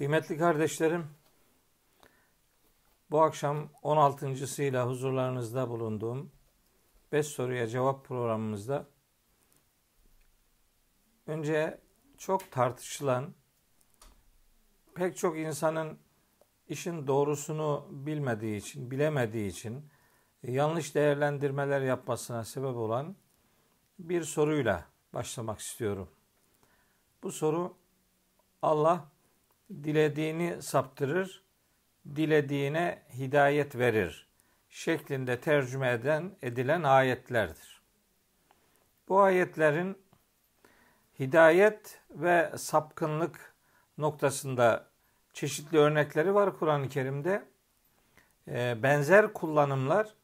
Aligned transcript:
Kıymetli 0.00 0.38
kardeşlerim, 0.38 1.06
bu 3.10 3.22
akşam 3.22 3.68
16.sıyla 3.82 4.86
huzurlarınızda 4.86 5.68
bulunduğum 5.68 6.32
5 7.12 7.26
soruya 7.26 7.66
cevap 7.66 8.04
programımızda 8.04 8.86
önce 11.26 11.80
çok 12.18 12.52
tartışılan 12.52 13.34
pek 14.94 15.16
çok 15.16 15.38
insanın 15.38 15.98
işin 16.68 17.06
doğrusunu 17.06 17.86
bilmediği 17.90 18.56
için, 18.56 18.90
bilemediği 18.90 19.50
için 19.50 19.90
yanlış 20.42 20.94
değerlendirmeler 20.94 21.80
yapmasına 21.80 22.44
sebep 22.44 22.76
olan 22.76 23.16
bir 23.98 24.22
soruyla 24.22 24.86
başlamak 25.12 25.60
istiyorum. 25.60 26.10
Bu 27.22 27.32
soru 27.32 27.76
Allah 28.62 29.09
dilediğini 29.70 30.62
saptırır, 30.62 31.42
dilediğine 32.16 33.02
hidayet 33.14 33.76
verir 33.76 34.26
şeklinde 34.70 35.40
tercüme 35.40 35.90
eden 35.90 36.32
edilen 36.42 36.82
ayetlerdir. 36.82 37.82
Bu 39.08 39.20
ayetlerin 39.20 39.98
hidayet 41.18 42.00
ve 42.10 42.52
sapkınlık 42.56 43.54
noktasında 43.98 44.86
çeşitli 45.32 45.78
örnekleri 45.78 46.34
var 46.34 46.58
Kur'an-ı 46.58 46.88
Kerim'de. 46.88 47.44
Ee, 48.48 48.82
benzer 48.82 49.32
kullanımlar 49.32 50.14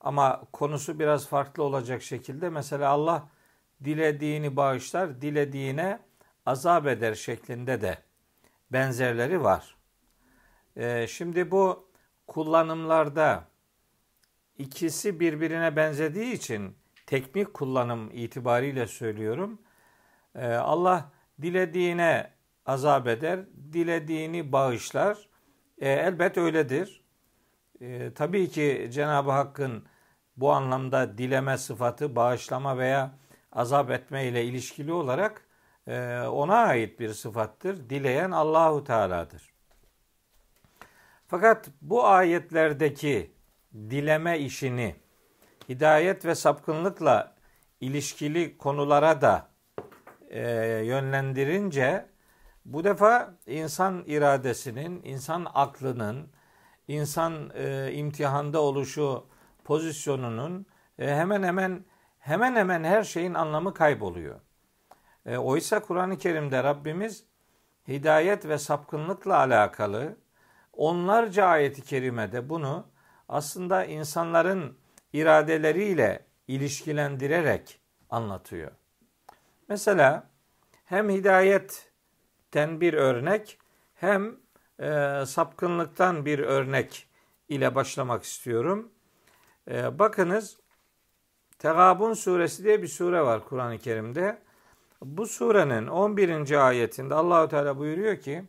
ama 0.00 0.42
konusu 0.52 0.98
biraz 0.98 1.28
farklı 1.28 1.62
olacak 1.62 2.02
şekilde 2.02 2.50
mesela 2.50 2.88
Allah 2.88 3.28
dilediğini 3.84 4.56
bağışlar, 4.56 5.20
dilediğine 5.20 5.98
azap 6.46 6.86
eder 6.86 7.14
şeklinde 7.14 7.80
de 7.80 7.98
benzerleri 8.72 9.42
var. 9.42 9.76
Ee, 10.76 11.06
şimdi 11.08 11.50
bu 11.50 11.88
kullanımlarda 12.26 13.44
ikisi 14.58 15.20
birbirine 15.20 15.76
benzediği 15.76 16.32
için 16.32 16.76
teknik 17.06 17.54
kullanım 17.54 18.10
itibariyle 18.12 18.86
söylüyorum. 18.86 19.62
Ee, 20.34 20.46
Allah 20.46 21.10
dilediğine 21.42 22.30
azap 22.66 23.06
eder, 23.06 23.40
dilediğini 23.72 24.52
bağışlar. 24.52 25.28
E, 25.78 25.88
elbet 25.88 26.38
öyledir. 26.38 27.02
Tabii 28.14 28.48
ki 28.48 28.88
Cenab-ı 28.92 29.30
Hakk'ın 29.30 29.84
bu 30.36 30.52
anlamda 30.52 31.18
dileme 31.18 31.58
sıfatı, 31.58 32.16
bağışlama 32.16 32.78
veya 32.78 33.18
azap 33.52 33.90
etme 33.90 34.26
ile 34.26 34.44
ilişkili 34.44 34.92
olarak 34.92 35.46
ona 36.28 36.56
ait 36.56 37.00
bir 37.00 37.08
sıfattır. 37.08 37.90
Dileyen 37.90 38.30
Allahu 38.30 38.84
Teala'dır. 38.84 39.52
Fakat 41.26 41.68
bu 41.82 42.06
ayetlerdeki 42.06 43.34
dileme 43.74 44.38
işini 44.38 44.96
hidayet 45.68 46.24
ve 46.24 46.34
sapkınlıkla 46.34 47.34
ilişkili 47.80 48.58
konulara 48.58 49.20
da 49.20 49.48
e, 50.30 50.40
yönlendirince 50.84 52.06
bu 52.64 52.84
defa 52.84 53.34
insan 53.46 54.04
iradesinin, 54.06 55.02
insan 55.04 55.46
aklının, 55.54 56.32
insan 56.88 57.50
e, 57.54 57.92
imtihanda 57.92 58.60
oluşu 58.60 59.26
pozisyonunun 59.64 60.66
e, 60.98 61.14
hemen 61.14 61.42
hemen 61.42 61.84
hemen 62.18 62.56
hemen 62.56 62.84
her 62.84 63.02
şeyin 63.02 63.34
anlamı 63.34 63.74
kayboluyor. 63.74 64.40
E, 65.26 65.36
oysa 65.36 65.82
Kur'an-ı 65.82 66.18
Kerim'de 66.18 66.62
Rabbimiz 66.62 67.24
hidayet 67.88 68.48
ve 68.48 68.58
sapkınlıkla 68.58 69.36
alakalı 69.36 70.16
onlarca 70.72 71.46
ayeti 71.46 71.82
kerimede 71.82 72.48
bunu 72.48 72.86
aslında 73.28 73.84
insanların 73.84 74.78
iradeleriyle 75.12 76.26
ilişkilendirerek 76.48 77.80
anlatıyor. 78.10 78.70
Mesela 79.68 80.30
hem 80.84 81.10
hidayetten 81.10 82.80
bir 82.80 82.94
örnek 82.94 83.58
hem 83.94 84.36
e, 84.80 85.22
sapkınlıktan 85.26 86.26
bir 86.26 86.38
örnek 86.38 87.08
ile 87.48 87.74
başlamak 87.74 88.24
istiyorum. 88.24 88.92
E, 89.70 89.98
bakınız 89.98 90.56
Tegabun 91.58 92.14
suresi 92.14 92.64
diye 92.64 92.82
bir 92.82 92.88
sure 92.88 93.20
var 93.22 93.44
Kur'an-ı 93.44 93.78
Kerim'de. 93.78 94.38
Bu 95.04 95.26
surenin 95.26 95.86
11. 95.86 96.66
ayetinde 96.66 97.14
Allahu 97.14 97.48
Teala 97.48 97.78
buyuruyor 97.78 98.20
ki 98.20 98.44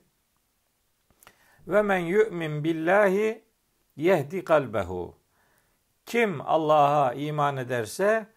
ve 1.68 1.82
men 1.82 1.98
yu'min 1.98 2.64
billahi 2.64 3.44
yehdi 3.96 4.44
kalbehu. 4.44 5.18
Kim 6.06 6.42
Allah'a 6.42 7.14
iman 7.14 7.58
ederse 7.58 8.28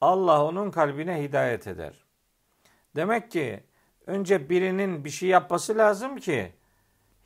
Allah 0.00 0.44
onun 0.44 0.70
kalbine 0.70 1.22
hidayet 1.22 1.66
eder. 1.66 2.04
Demek 2.96 3.30
ki 3.30 3.64
önce 4.06 4.50
birinin 4.50 5.04
bir 5.04 5.10
şey 5.10 5.28
yapması 5.28 5.78
lazım 5.78 6.16
ki 6.16 6.52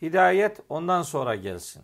hidayet 0.03 0.61
ondan 0.69 1.03
sonra 1.03 1.35
gelsin. 1.35 1.83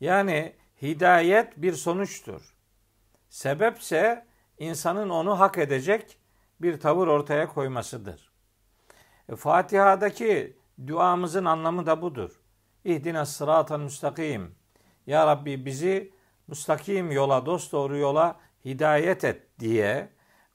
Yani 0.00 0.56
hidayet 0.82 1.56
bir 1.56 1.72
sonuçtur. 1.72 2.54
Sebepse 3.28 4.26
insanın 4.58 5.10
onu 5.10 5.40
hak 5.40 5.58
edecek 5.58 6.19
bir 6.62 6.80
tavır 6.80 7.06
ortaya 7.06 7.48
koymasıdır. 7.48 8.32
E, 9.28 9.36
Fatiha'daki 9.36 10.56
duamızın 10.86 11.44
anlamı 11.44 11.86
da 11.86 12.02
budur. 12.02 12.40
İhdina 12.84 13.26
sıratan 13.26 13.80
müstakim. 13.80 14.54
Ya 15.06 15.26
Rabbi 15.26 15.66
bizi 15.66 16.14
müstakim 16.46 17.10
yola, 17.10 17.46
dost 17.46 17.72
doğru 17.72 17.96
yola 17.96 18.40
hidayet 18.64 19.24
et 19.24 19.60
diye 19.60 20.08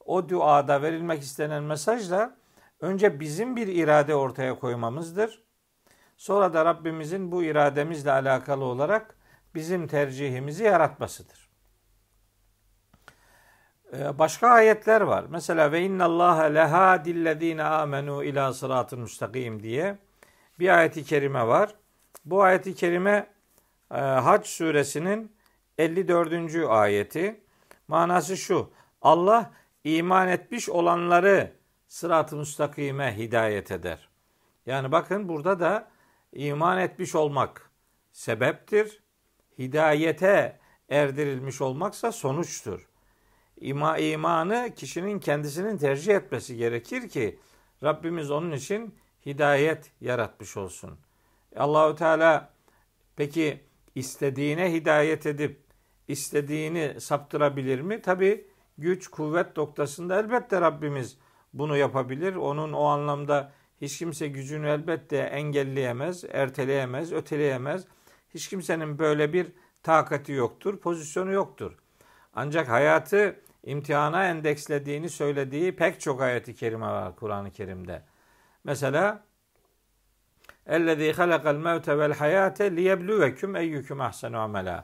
o 0.04 0.28
duada 0.28 0.82
verilmek 0.82 1.22
istenen 1.22 1.62
mesaj 1.62 2.10
da 2.10 2.36
önce 2.80 3.20
bizim 3.20 3.56
bir 3.56 3.66
irade 3.66 4.14
ortaya 4.14 4.58
koymamızdır. 4.58 5.42
Sonra 6.16 6.54
da 6.54 6.64
Rabbimizin 6.64 7.32
bu 7.32 7.42
irademizle 7.44 8.12
alakalı 8.12 8.64
olarak 8.64 9.16
bizim 9.54 9.86
tercihimizi 9.86 10.64
yaratmasıdır. 10.64 11.45
Ee, 13.98 14.18
başka 14.18 14.48
ayetler 14.48 15.00
var. 15.00 15.24
Mesela 15.28 15.72
ve 15.72 15.82
innallaha 15.82 16.42
lehadillezine 16.42 17.62
amenu 17.62 18.24
ila 18.24 18.52
sıratın 18.52 19.00
müstakim 19.00 19.62
diye 19.62 19.98
bir 20.58 20.78
ayeti 20.78 21.04
kerime 21.04 21.46
var. 21.46 21.74
Bu 22.24 22.42
ayeti 22.42 22.74
kerime 22.74 23.26
e, 23.90 23.98
Hac 23.98 24.46
suresinin 24.46 25.32
54. 25.78 26.54
ayeti. 26.68 27.40
Manası 27.88 28.36
şu. 28.36 28.70
Allah 29.02 29.50
iman 29.84 30.28
etmiş 30.28 30.68
olanları 30.68 31.52
sırat-ı 31.88 32.36
müstakime 32.36 33.16
hidayet 33.16 33.70
eder. 33.70 34.08
Yani 34.66 34.92
bakın 34.92 35.28
burada 35.28 35.60
da 35.60 35.88
iman 36.32 36.78
etmiş 36.78 37.14
olmak 37.14 37.70
sebeptir. 38.12 39.02
Hidayete 39.58 40.58
erdirilmiş 40.88 41.60
olmaksa 41.60 42.12
sonuçtur. 42.12 42.88
İma, 43.60 43.98
imanı 43.98 44.72
kişinin 44.76 45.18
kendisinin 45.18 45.78
tercih 45.78 46.14
etmesi 46.14 46.56
gerekir 46.56 47.08
ki 47.08 47.38
Rabbimiz 47.82 48.30
onun 48.30 48.52
için 48.52 48.94
hidayet 49.26 49.90
yaratmış 50.00 50.56
olsun. 50.56 50.98
Allahu 51.56 51.94
Teala 51.94 52.50
peki 53.16 53.60
istediğine 53.94 54.72
hidayet 54.72 55.26
edip 55.26 55.60
istediğini 56.08 57.00
saptırabilir 57.00 57.80
mi? 57.80 58.02
Tabi 58.02 58.46
güç, 58.78 59.08
kuvvet 59.08 59.56
noktasında 59.56 60.20
elbette 60.20 60.60
Rabbimiz 60.60 61.18
bunu 61.52 61.76
yapabilir. 61.76 62.34
Onun 62.34 62.72
o 62.72 62.84
anlamda 62.84 63.52
hiç 63.80 63.98
kimse 63.98 64.28
gücünü 64.28 64.68
elbette 64.68 65.16
engelleyemez, 65.16 66.24
erteleyemez, 66.24 67.12
öteleyemez. 67.12 67.84
Hiç 68.34 68.48
kimsenin 68.48 68.98
böyle 68.98 69.32
bir 69.32 69.52
takati 69.82 70.32
yoktur, 70.32 70.78
pozisyonu 70.78 71.32
yoktur. 71.32 71.72
Ancak 72.34 72.68
hayatı 72.68 73.40
imtihana 73.65 74.25
endekslediğini 74.25 75.09
söylediği 75.09 75.75
pek 75.75 76.01
çok 76.01 76.21
ayeti 76.21 76.55
kerime 76.55 76.85
var 76.85 77.15
Kur'an-ı 77.15 77.51
Kerim'de. 77.51 78.01
Mesela 78.63 79.23
اَلَّذ۪ي 80.67 81.13
خَلَقَ 81.13 81.43
الْمَوْتَ 81.43 81.85
وَالْحَيَاةَ 81.85 82.57
لِيَبْلُوَكُمْ 82.77 83.57
اَيُّكُمْ 83.57 83.97
اَحْسَنُ 84.09 84.35
عَمَلًا 84.35 84.83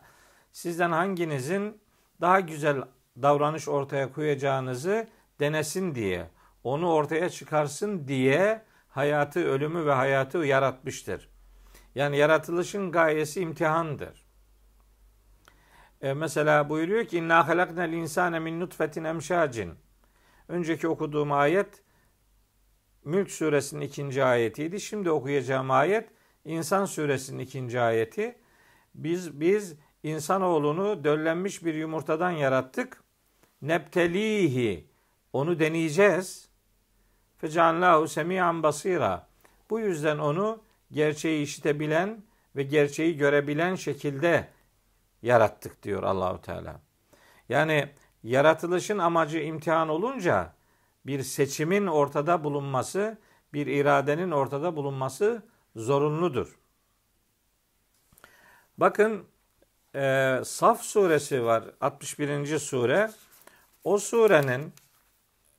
Sizden 0.52 0.92
hanginizin 0.92 1.82
daha 2.22 2.40
güzel 2.40 2.84
davranış 3.22 3.68
ortaya 3.68 4.12
koyacağınızı 4.12 5.08
denesin 5.40 5.96
diye, 5.96 6.30
onu 6.64 6.92
ortaya 6.92 7.30
çıkarsın 7.30 8.08
diye 8.08 8.62
hayatı, 8.90 9.40
ölümü 9.40 9.86
ve 9.86 9.92
hayatı 9.92 10.38
yaratmıştır. 10.38 11.30
Yani 11.96 12.18
yaratılışın 12.18 12.92
gayesi 12.92 13.42
imtihandır. 13.42 14.21
E, 16.03 16.13
mesela 16.15 16.69
buyuruyor 16.69 17.05
ki 17.05 17.19
inna 17.19 17.49
halaknel 17.49 17.93
insane 17.93 18.39
min 18.39 18.61
nutfetin 18.61 19.05
emşacin. 19.05 19.75
Önceki 20.49 20.89
okuduğum 20.89 21.33
ayet 21.33 21.83
Mülk 23.05 23.31
suresinin 23.31 23.81
ikinci 23.81 24.25
ayetiydi. 24.25 24.81
Şimdi 24.81 25.11
okuyacağım 25.11 25.71
ayet 25.71 26.09
İnsan 26.45 26.85
suresinin 26.85 27.39
ikinci 27.39 27.81
ayeti. 27.81 28.39
Biz 28.95 29.41
biz 29.41 29.75
insanoğlunu 30.03 31.05
döllenmiş 31.05 31.65
bir 31.65 31.75
yumurtadan 31.75 32.31
yarattık. 32.31 33.03
Neptelihi 33.63 34.87
onu 35.33 35.59
deneyeceğiz. 35.59 36.49
Fecallahu 37.39 38.09
semiyan 38.09 38.63
basira. 38.63 39.29
Bu 39.71 39.81
yüzden 39.81 40.19
onu 40.19 40.63
gerçeği 40.93 41.43
işitebilen 41.43 42.23
ve 42.57 42.63
gerçeği 42.63 43.17
görebilen 43.17 43.75
şekilde 43.75 44.49
yarattık 45.23 45.83
diyor 45.83 46.03
Allahu 46.03 46.43
Teala. 46.43 46.81
Yani 47.49 47.89
yaratılışın 48.23 48.99
amacı 48.99 49.39
imtihan 49.39 49.89
olunca 49.89 50.53
bir 51.07 51.23
seçimin 51.23 51.87
ortada 51.87 52.45
bulunması, 52.45 53.19
bir 53.53 53.67
iradenin 53.67 54.31
ortada 54.31 54.77
bulunması 54.77 55.43
zorunludur. 55.77 56.59
Bakın 58.79 59.25
e, 59.95 60.41
Saf 60.45 60.83
suresi 60.83 61.45
var 61.45 61.65
61. 61.81 62.59
sure. 62.59 63.11
O 63.85 63.99
surenin 63.99 64.73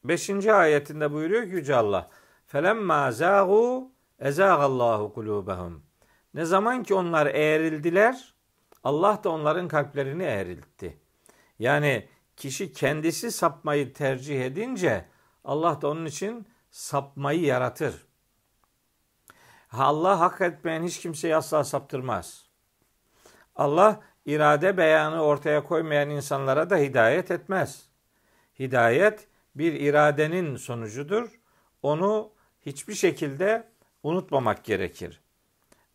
5. 0.03 0.29
ayetinde 0.47 1.11
buyuruyor 1.11 1.43
ki 1.43 1.49
Yüce 1.49 1.75
Allah. 1.75 2.09
Felemma 2.45 3.11
zâhu 3.11 3.91
ezâgallahu 4.19 5.13
kulûbehum. 5.15 5.79
Ne 6.33 6.45
zaman 6.45 6.83
ki 6.83 6.93
onlar 6.93 7.25
eğrildiler, 7.25 8.32
Allah 8.83 9.23
da 9.23 9.29
onların 9.29 9.67
kalplerini 9.67 10.23
eğriltti. 10.23 10.97
Yani 11.59 12.07
kişi 12.35 12.73
kendisi 12.73 13.31
sapmayı 13.31 13.93
tercih 13.93 14.45
edince 14.45 15.05
Allah 15.43 15.81
da 15.81 15.87
onun 15.87 16.05
için 16.05 16.47
sapmayı 16.71 17.41
yaratır. 17.41 18.05
Allah 19.71 20.19
hak 20.19 20.41
etmeyen 20.41 20.83
hiç 20.83 20.99
kimseyi 20.99 21.35
asla 21.35 21.63
saptırmaz. 21.63 22.45
Allah 23.55 24.01
irade 24.25 24.77
beyanı 24.77 25.23
ortaya 25.23 25.63
koymayan 25.63 26.09
insanlara 26.09 26.69
da 26.69 26.77
hidayet 26.77 27.31
etmez. 27.31 27.89
Hidayet 28.59 29.27
bir 29.55 29.73
iradenin 29.73 30.55
sonucudur. 30.55 31.39
Onu 31.81 32.31
hiçbir 32.61 32.93
şekilde 32.93 33.67
unutmamak 34.03 34.63
gerekir. 34.63 35.21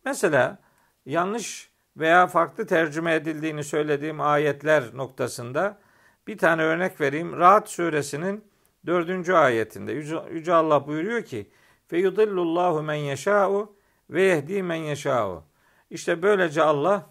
Mesela 0.05 0.57
yanlış 1.05 1.68
veya 1.99 2.27
farklı 2.27 2.67
tercüme 2.67 3.13
edildiğini 3.15 3.63
söylediğim 3.63 4.21
ayetler 4.21 4.83
noktasında 4.97 5.79
bir 6.27 6.37
tane 6.37 6.61
örnek 6.63 7.01
vereyim. 7.01 7.37
Rahat 7.37 7.69
suresinin 7.69 8.43
dördüncü 8.85 9.33
ayetinde 9.33 9.91
Yüce, 10.31 10.53
Allah 10.53 10.87
buyuruyor 10.87 11.23
ki 11.23 11.49
yudillullahu 11.91 12.83
men 12.83 12.95
yeşâ'u 12.95 13.75
ve 14.09 14.23
yehdi 14.23 14.63
men 14.63 14.75
yeşâ'u. 14.75 15.43
İşte 15.89 16.21
böylece 16.21 16.61
Allah 16.61 17.09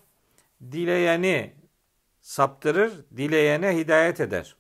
dileyeni 0.73 1.55
saptırır, 2.20 2.93
dileyene 3.17 3.76
hidayet 3.76 4.20
eder. 4.20 4.56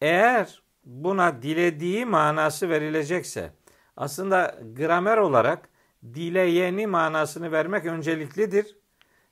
Eğer 0.00 0.62
buna 0.84 1.42
dilediği 1.42 2.06
manası 2.06 2.68
verilecekse 2.68 3.52
aslında 3.96 4.58
gramer 4.76 5.16
olarak 5.16 5.68
dileyeni 6.14 6.86
manasını 6.86 7.52
vermek 7.52 7.86
önceliklidir. 7.86 8.79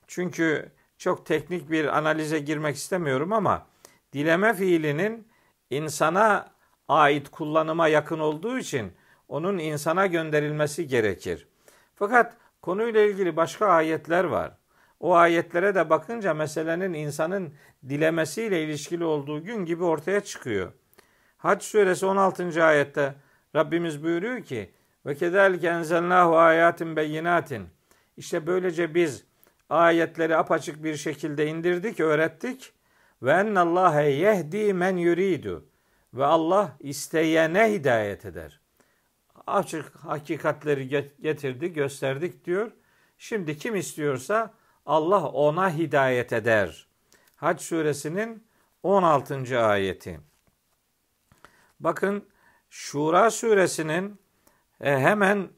Çünkü 0.09 0.73
çok 0.99 1.27
teknik 1.27 1.71
bir 1.71 1.99
analize 1.99 2.39
girmek 2.39 2.77
istemiyorum 2.77 3.33
ama 3.33 3.67
dileme 4.13 4.55
fiilinin 4.55 5.29
insana 5.71 6.51
ait 6.89 7.29
kullanıma 7.29 7.89
yakın 7.89 8.19
olduğu 8.19 8.59
için 8.59 8.93
onun 9.29 9.59
insana 9.59 10.07
gönderilmesi 10.07 10.87
gerekir. 10.87 11.49
Fakat 11.95 12.37
konuyla 12.63 13.01
ilgili 13.01 13.37
başka 13.37 13.67
ayetler 13.67 14.25
var. 14.25 14.53
O 15.01 15.15
ayetlere 15.15 15.75
de 15.75 15.91
bakınca 15.91 16.35
meselenin 16.35 16.93
insanın 16.93 17.55
dilemesiyle 17.89 18.65
ilişkili 18.65 19.05
olduğu 19.05 19.45
gün 19.45 19.65
gibi 19.65 19.85
ortaya 19.85 20.21
çıkıyor. 20.21 20.73
Hac 21.37 21.63
suresi 21.63 22.07
16. 22.07 22.65
ayette 22.65 23.15
Rabbimiz 23.57 24.03
buyuruyor 24.03 24.43
ki 24.43 24.71
ve 25.07 25.15
kederlike 25.15 25.69
enzelnahu 25.69 26.37
ayatin 26.37 26.97
beyinatin. 26.97 27.69
İşte 28.17 28.47
böylece 28.47 28.95
biz 28.95 29.28
ayetleri 29.69 30.37
apaçık 30.37 30.85
bir 30.85 30.97
şekilde 30.97 31.47
indirdik, 31.47 32.01
öğrettik. 32.01 32.73
Ve 33.23 33.33
ennallâhe 33.33 34.11
yehdi 34.11 34.75
men 34.75 34.97
yuridu. 34.97 35.69
Ve 36.15 36.25
Allah 36.25 36.77
isteyene 36.81 37.73
hidayet 37.73 38.25
eder. 38.25 38.61
Açık 39.47 39.97
hakikatleri 39.97 40.89
getirdi, 41.21 41.73
gösterdik 41.73 42.45
diyor. 42.45 42.73
Şimdi 43.19 43.59
kim 43.59 43.77
istiyorsa 43.77 44.55
Allah 44.87 45.29
ona 45.29 45.75
hidayet 45.75 46.33
eder. 46.33 46.89
Hac 47.37 47.61
suresinin 47.61 48.47
16. 48.83 49.61
ayeti. 49.61 50.21
Bakın 51.81 52.25
Şura 52.71 53.31
suresinin 53.31 54.19
e, 54.81 54.99
hemen 54.99 55.49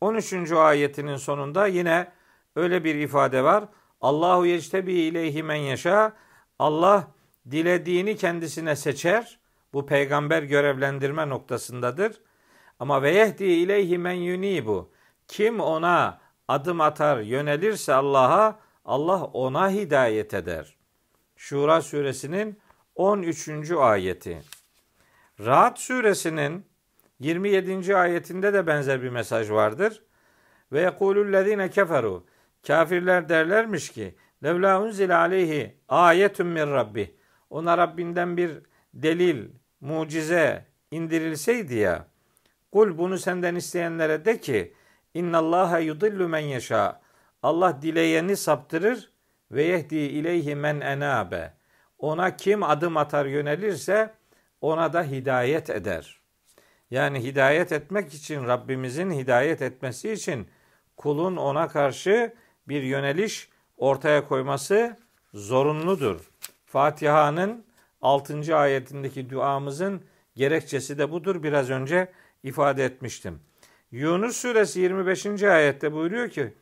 13. 0.00 0.52
ayetinin 0.52 1.16
sonunda 1.16 1.66
yine 1.66 2.12
öyle 2.56 2.84
bir 2.84 2.94
ifade 2.94 3.44
var. 3.44 3.64
Allahu 4.00 4.46
yectebi 4.46 4.92
ileyhi 4.92 5.42
men 5.42 5.54
yaşa. 5.54 6.12
Allah 6.58 7.08
dilediğini 7.50 8.16
kendisine 8.16 8.76
seçer. 8.76 9.38
Bu 9.72 9.86
peygamber 9.86 10.42
görevlendirme 10.42 11.28
noktasındadır. 11.28 12.20
Ama 12.80 13.02
ve 13.02 13.10
yehdi 13.10 13.44
ileyhi 13.44 13.98
men 13.98 14.12
yunibu. 14.12 14.90
Kim 15.28 15.60
ona 15.60 16.20
adım 16.48 16.80
atar, 16.80 17.20
yönelirse 17.20 17.94
Allah'a 17.94 18.58
Allah 18.84 19.24
ona 19.24 19.70
hidayet 19.70 20.34
eder. 20.34 20.76
Şura 21.36 21.82
suresinin 21.82 22.58
13. 22.94 23.70
ayeti. 23.70 24.42
Rahat 25.40 25.78
suresinin 25.80 26.66
27. 27.20 27.96
ayetinde 27.96 28.52
de 28.52 28.66
benzer 28.66 29.02
bir 29.02 29.08
mesaj 29.08 29.50
vardır. 29.50 30.02
Ve 30.72 30.80
yekulüllezine 30.80 31.70
keferu. 31.70 32.24
Kafirler 32.66 33.28
derlermiş 33.28 33.90
ki 33.90 34.14
levla 34.44 34.82
unzile 34.82 35.14
aleyhi 35.14 35.76
ayetun 35.88 36.46
min 36.46 36.66
rabbi. 36.66 37.16
Ona 37.50 37.78
Rabbinden 37.78 38.36
bir 38.36 38.58
delil, 38.94 39.48
mucize 39.80 40.64
indirilseydi 40.90 41.74
ya. 41.74 42.06
Kul 42.72 42.98
bunu 42.98 43.18
senden 43.18 43.54
isteyenlere 43.54 44.24
de 44.24 44.40
ki 44.40 44.74
innallaha 45.14 45.78
yudillu 45.78 46.28
men 46.28 46.38
yeşa. 46.38 47.00
Allah 47.42 47.82
dileyeni 47.82 48.36
saptırır 48.36 49.10
ve 49.50 49.62
yehdi 49.62 49.96
ileyhi 49.96 50.54
men 50.54 50.80
enabe. 50.80 51.52
Ona 51.98 52.36
kim 52.36 52.62
adım 52.62 52.96
atar 52.96 53.26
yönelirse 53.26 54.14
ona 54.60 54.92
da 54.92 55.02
hidayet 55.02 55.70
eder. 55.70 56.20
Yani 56.90 57.24
hidayet 57.24 57.72
etmek 57.72 58.14
için 58.14 58.46
Rabbimizin 58.46 59.10
hidayet 59.10 59.62
etmesi 59.62 60.12
için 60.12 60.48
kulun 60.96 61.36
ona 61.36 61.68
karşı 61.68 62.34
bir 62.68 62.82
yöneliş 62.82 63.48
ortaya 63.76 64.28
koyması 64.28 64.96
zorunludur. 65.34 66.20
Fatiha'nın 66.66 67.64
6. 68.02 68.56
ayetindeki 68.56 69.30
duamızın 69.30 70.02
gerekçesi 70.36 70.98
de 70.98 71.10
budur. 71.10 71.42
Biraz 71.42 71.70
önce 71.70 72.12
ifade 72.42 72.84
etmiştim. 72.84 73.40
Yunus 73.90 74.36
suresi 74.36 74.80
25. 74.80 75.42
ayette 75.42 75.92
buyuruyor 75.92 76.28
ki 76.28 76.54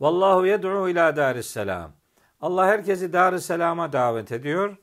Vallahu 0.00 0.46
yed'u 0.46 0.88
ila 0.88 1.16
daris 1.16 1.46
selam. 1.46 1.92
Allah 2.40 2.66
herkesi 2.66 3.12
dar 3.12 3.38
selama 3.38 3.92
davet 3.92 4.32
ediyor. 4.32 4.76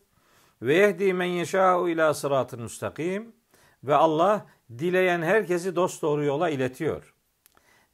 Ve 0.62 0.75
yehdi 0.75 1.13
men 1.13 1.25
yeşâ'u 1.25 1.89
ila 1.89 2.13
sıratın 2.13 2.62
müstakim. 2.62 3.36
Ve 3.83 3.95
Allah 3.95 4.45
dileyen 4.77 5.21
herkesi 5.21 5.75
dost 5.75 6.01
doğru 6.01 6.24
yola 6.24 6.50
iletiyor. 6.50 7.13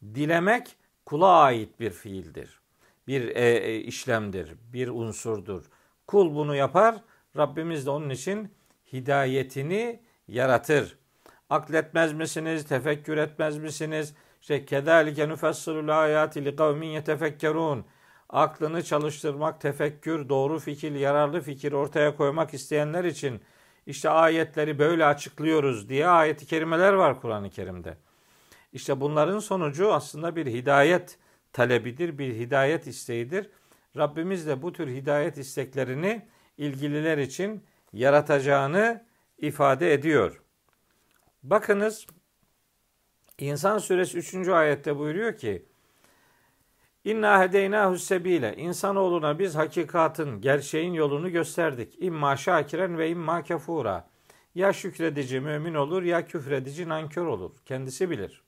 Dilemek 0.03 0.75
kula 1.05 1.39
ait 1.39 1.79
bir 1.79 1.89
fiildir. 1.89 2.59
Bir 3.07 3.35
e, 3.35 3.49
e, 3.49 3.79
işlemdir, 3.79 4.55
bir 4.73 4.87
unsurdur. 4.87 5.63
Kul 6.07 6.35
bunu 6.35 6.55
yapar, 6.55 6.95
Rabbimiz 7.37 7.85
de 7.85 7.89
onun 7.89 8.09
için 8.09 8.53
hidayetini 8.93 9.99
yaratır. 10.27 10.97
Akletmez 11.49 12.13
misiniz, 12.13 12.65
tefekkür 12.65 13.17
etmez 13.17 13.57
misiniz? 13.57 14.13
İşte 14.41 14.65
kedalike 14.65 15.29
nufessilul 15.29 15.87
ayati 15.87 16.45
li 16.45 16.55
kavmin 16.55 16.87
yetefekkerun 16.87 17.85
aklını 18.29 18.83
çalıştırmak, 18.83 19.61
tefekkür, 19.61 20.29
doğru 20.29 20.59
fikir, 20.59 20.91
yararlı 20.91 21.41
fikir 21.41 21.71
ortaya 21.71 22.15
koymak 22.15 22.53
isteyenler 22.53 23.03
için 23.03 23.41
işte 23.87 24.09
ayetleri 24.09 24.79
böyle 24.79 25.05
açıklıyoruz 25.05 25.89
diye 25.89 26.07
ayeti 26.07 26.45
kerimeler 26.45 26.93
var 26.93 27.21
Kur'an-ı 27.21 27.49
Kerim'de. 27.49 27.97
İşte 28.75 29.01
bunların 29.01 29.39
sonucu 29.39 29.93
aslında 29.93 30.35
bir 30.35 30.45
hidayet 30.45 31.17
talebidir, 31.53 32.17
bir 32.17 32.35
hidayet 32.35 32.87
isteğidir. 32.87 33.49
Rabbimiz 33.97 34.47
de 34.47 34.61
bu 34.61 34.73
tür 34.73 34.87
hidayet 34.87 35.37
isteklerini 35.37 36.27
ilgililer 36.57 37.17
için 37.17 37.63
yaratacağını 37.93 39.05
ifade 39.37 39.93
ediyor. 39.93 40.41
Bakınız 41.43 42.07
İnsan 43.39 43.77
suresi 43.77 44.17
3. 44.17 44.47
ayette 44.47 44.97
buyuruyor 44.97 45.37
ki 45.37 45.65
İnna 47.03 47.41
hedeynahu 47.41 47.97
sebile. 47.97 48.55
İnsanoğluna 48.57 49.39
biz 49.39 49.55
hakikatin, 49.55 50.41
gerçeğin 50.41 50.93
yolunu 50.93 51.29
gösterdik. 51.29 51.95
İmma 51.99 52.37
şakiren 52.37 52.97
ve 52.97 53.09
imma 53.09 53.43
kefura. 53.43 54.09
Ya 54.55 54.73
şükredici 54.73 55.39
mümin 55.39 55.73
olur 55.73 56.03
ya 56.03 56.27
küfredici 56.27 56.89
nankör 56.89 57.25
olur. 57.25 57.51
Kendisi 57.65 58.09
bilir. 58.09 58.44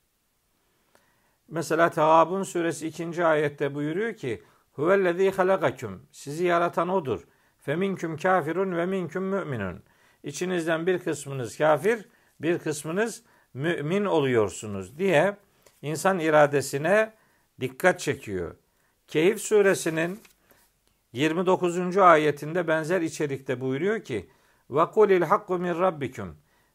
Mesela 1.48 1.90
Tehabun 1.90 2.44
suresi 2.44 2.88
2. 2.88 3.26
ayette 3.26 3.76
buyuruyor 3.76 4.14
ki 4.14 4.44
Huvellezî 4.74 5.32
halakaküm. 5.32 6.08
Sizi 6.12 6.46
yaratan 6.46 6.90
odur. 6.90 7.28
Feminküm 7.58 8.18
kafirun 8.18 8.78
ve 8.78 8.86
minküm 8.86 9.24
müminun. 9.24 9.84
İçinizden 10.24 10.88
bir 10.88 11.00
kısmınız 11.00 11.58
kafir, 11.58 12.06
bir 12.42 12.60
kısmınız 12.60 13.24
mümin 13.54 14.06
oluyorsunuz 14.06 14.98
diye 14.98 15.38
insan 15.82 16.20
iradesine 16.20 17.14
dikkat 17.62 18.00
çekiyor. 18.00 18.56
Keyif 19.08 19.42
suresinin 19.42 20.20
29. 21.14 21.98
ayetinde 21.98 22.68
benzer 22.68 23.02
içerikte 23.02 23.62
buyuruyor 23.62 24.04
ki 24.04 24.30
ve 24.70 24.86
kulil 24.86 25.22
hakku 25.22 25.60
min. 25.60 25.76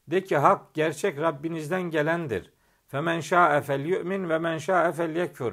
De 0.08 0.24
ki 0.24 0.36
hak 0.36 0.74
gerçek 0.74 1.18
Rabbinizden 1.18 1.82
gelendir. 1.82 2.51
Femen 2.92 3.20
şa'e 3.20 3.60
fel 3.60 3.84
yu'min 3.84 4.28
ve 4.28 4.38
men 4.38 4.58
şa'e 4.58 4.92
fel 4.92 5.16
yekfur. 5.16 5.52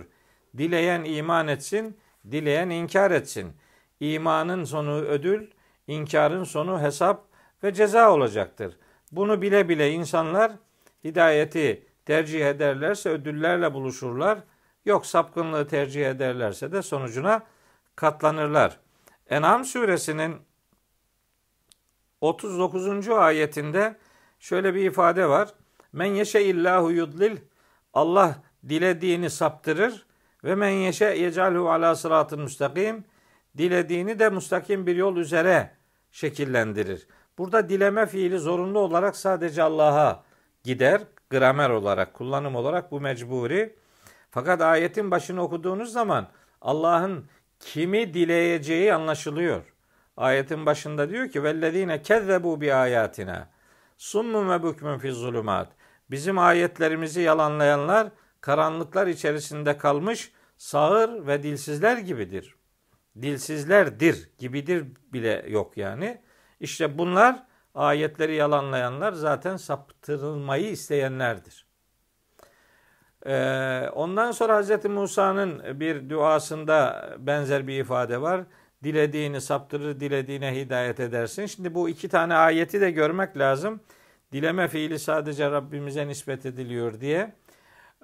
Dileyen 0.58 1.04
iman 1.04 1.48
etsin, 1.48 1.98
dileyen 2.32 2.70
inkar 2.70 3.12
etsin. 3.12 3.54
İmanın 4.00 4.64
sonu 4.64 4.96
ödül, 4.96 5.48
inkarın 5.88 6.44
sonu 6.44 6.82
hesap 6.82 7.26
ve 7.64 7.74
ceza 7.74 8.12
olacaktır. 8.12 8.78
Bunu 9.12 9.42
bile 9.42 9.70
bile 9.70 9.92
insanlar 9.92 10.52
hidayeti 11.04 11.88
tercih 12.06 12.46
ederlerse 12.46 13.10
ödüllerle 13.10 13.74
buluşurlar. 13.74 14.40
Yok 14.86 15.06
sapkınlığı 15.06 15.68
tercih 15.68 16.06
ederlerse 16.06 16.72
de 16.72 16.82
sonucuna 16.82 17.44
katlanırlar. 17.96 18.80
En'am 19.30 19.66
suresinin 19.66 20.36
39. 22.22 23.10
ayetinde 23.10 23.98
şöyle 24.40 24.74
bir 24.76 24.86
ifade 24.86 25.30
var. 25.30 25.50
Men 25.94 26.06
yeşe 26.06 26.42
illahu 26.42 26.92
yudlil 26.92 27.38
Allah 27.94 28.36
dilediğini 28.70 29.30
saptırır 29.30 30.06
ve 30.44 30.56
men 30.56 30.70
yeşe 30.70 31.06
yecalhu 31.06 31.70
ala 31.70 31.96
sıratın 31.96 32.42
müstakim 32.42 33.06
dilediğini 33.58 34.20
de 34.20 34.30
müstakim 34.30 34.88
bir 34.88 34.96
yol 34.96 35.18
üzere 35.18 35.72
şekillendirir. 36.12 37.08
Burada 37.38 37.70
dileme 37.70 38.06
fiili 38.06 38.40
zorunlu 38.40 38.80
olarak 38.80 39.16
sadece 39.16 39.64
Allah'a 39.64 40.24
gider. 40.64 41.02
Gramer 41.30 41.70
olarak, 41.70 42.14
kullanım 42.14 42.56
olarak 42.56 42.92
bu 42.92 43.02
mecburi. 43.02 43.76
Fakat 44.32 44.62
ayetin 44.62 45.12
başını 45.12 45.42
okuduğunuz 45.42 45.92
zaman 45.92 46.28
Allah'ın 46.62 47.26
kimi 47.60 48.14
dileyeceği 48.14 48.94
anlaşılıyor. 48.94 49.74
Ayetin 50.18 50.66
başında 50.66 51.10
diyor 51.10 51.30
ki 51.30 51.44
vellezine 51.44 52.02
kezzebu 52.02 52.62
bi 52.62 52.74
ayatina 52.74 53.48
summun 53.98 54.50
ve 54.50 54.64
bükmün 54.64 54.98
fi 54.98 55.12
zulumat. 55.12 55.68
Bizim 56.12 56.38
ayetlerimizi 56.38 57.22
yalanlayanlar 57.22 58.10
karanlıklar 58.42 59.08
içerisinde 59.08 59.78
kalmış 59.78 60.32
sağır 60.58 61.28
ve 61.28 61.44
dilsizler 61.44 61.98
gibidir. 61.98 62.56
Dilsizlerdir 63.22 64.30
gibidir 64.38 64.88
bile 65.14 65.46
yok 65.48 65.78
yani. 65.78 66.22
İşte 66.60 66.98
bunlar 66.98 67.44
ayetleri 67.76 68.36
yalanlayanlar 68.36 69.14
zaten 69.14 69.58
saptırılmayı 69.58 70.70
isteyenlerdir. 70.70 71.66
Ee, 73.26 73.90
ondan 73.94 74.32
sonra 74.32 74.62
Hz. 74.62 74.86
Musa'nın 74.86 75.80
bir 75.80 76.10
duasında 76.10 77.10
benzer 77.20 77.68
bir 77.68 77.80
ifade 77.80 78.22
var. 78.22 78.42
Dilediğini 78.84 79.42
saptırır, 79.42 80.00
dilediğine 80.00 80.56
hidayet 80.56 81.00
edersin. 81.00 81.46
Şimdi 81.46 81.76
bu 81.76 81.90
iki 81.90 82.10
tane 82.10 82.36
ayeti 82.36 82.82
de 82.82 82.92
görmek 82.92 83.38
lazım. 83.38 83.82
Dileme 84.32 84.68
fiili 84.68 85.00
sadece 85.00 85.52
Rabbimize 85.52 86.08
nispet 86.08 86.46
ediliyor 86.46 87.02
diye. 87.02 87.34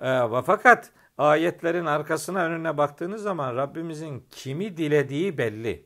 Ee, 0.02 0.20
fakat 0.46 0.92
ayetlerin 1.18 1.86
arkasına 1.86 2.46
önüne 2.46 2.78
baktığınız 2.78 3.22
zaman 3.22 3.56
Rabbimizin 3.56 4.26
kimi 4.32 4.78
dilediği 4.78 5.38
belli. 5.38 5.86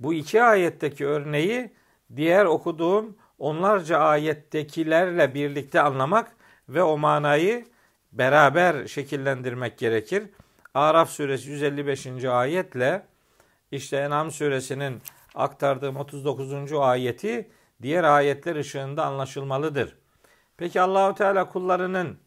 Bu 0.00 0.14
iki 0.14 0.42
ayetteki 0.42 1.06
örneği 1.06 1.72
diğer 2.16 2.44
okuduğum 2.44 3.16
onlarca 3.38 3.98
ayettekilerle 3.98 5.34
birlikte 5.34 5.80
anlamak 5.80 6.32
ve 6.68 6.82
o 6.82 6.98
manayı 6.98 7.66
beraber 8.12 8.86
şekillendirmek 8.86 9.78
gerekir. 9.78 10.22
Araf 10.74 11.10
suresi 11.10 11.50
155. 11.50 12.24
ayetle 12.24 13.06
işte 13.70 13.96
Enam 13.96 14.30
suresinin 14.30 15.02
aktardığım 15.34 15.96
39. 15.96 16.72
ayeti 16.72 17.50
diğer 17.82 18.04
ayetler 18.04 18.56
ışığında 18.56 19.04
anlaşılmalıdır. 19.04 19.96
Peki 20.56 20.80
Allahu 20.80 21.14
Teala 21.14 21.48
kullarının 21.48 22.18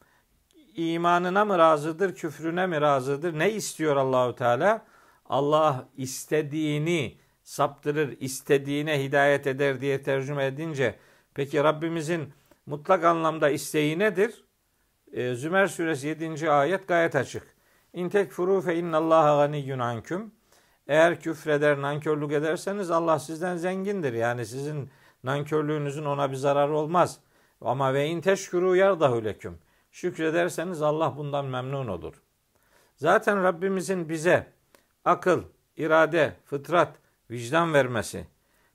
imanına 0.76 1.46
mı 1.46 1.58
razıdır, 1.58 2.16
küfrüne 2.16 2.68
mi 2.68 2.82
razıdır? 2.82 3.40
Ne 3.40 3.52
istiyor 3.52 3.96
Allahu 3.96 4.36
Teala? 4.36 4.86
Allah 5.26 5.86
istediğini 5.98 7.18
saptırır, 7.44 8.18
istediğine 8.20 9.04
hidayet 9.04 9.48
eder 9.48 9.82
diye 9.82 10.04
tercüme 10.04 10.46
edince 10.46 10.96
peki 11.34 11.64
Rabbimizin 11.64 12.34
mutlak 12.66 13.04
anlamda 13.04 13.50
isteği 13.50 14.00
nedir? 14.00 14.44
E, 15.14 15.36
Zümer 15.36 15.68
suresi 15.68 16.08
7. 16.08 16.52
ayet 16.52 16.88
gayet 16.88 17.16
açık. 17.16 17.44
İn 17.94 18.10
tekfuru 18.10 18.62
fe 18.62 18.76
innallaha 18.76 19.38
ganiyyun 19.38 19.80
anküm. 19.80 20.32
Eğer 20.88 21.20
küfreder, 21.20 21.82
nankörlük 21.82 22.32
ederseniz 22.32 22.92
Allah 22.92 23.20
sizden 23.20 23.58
zengindir. 23.58 24.14
Yani 24.14 24.46
sizin 24.46 24.90
nankörlüğünüzün 25.24 26.06
ona 26.06 26.32
bir 26.32 26.36
zararı 26.36 26.78
olmaz. 26.78 27.20
Ama 27.62 27.94
ve 27.94 28.06
in 28.06 28.22
teşkuru 28.22 28.76
yardahu 28.76 29.26
leküm. 29.26 29.58
Şükrederseniz 29.92 30.82
Allah 30.82 31.18
bundan 31.18 31.46
memnun 31.46 31.88
olur. 31.88 32.14
Zaten 32.96 33.44
Rabbimizin 33.44 34.10
bize 34.10 34.48
akıl, 35.06 35.44
irade, 35.78 36.36
fıtrat, 36.46 36.96
vicdan 37.32 37.74
vermesi, 37.74 38.28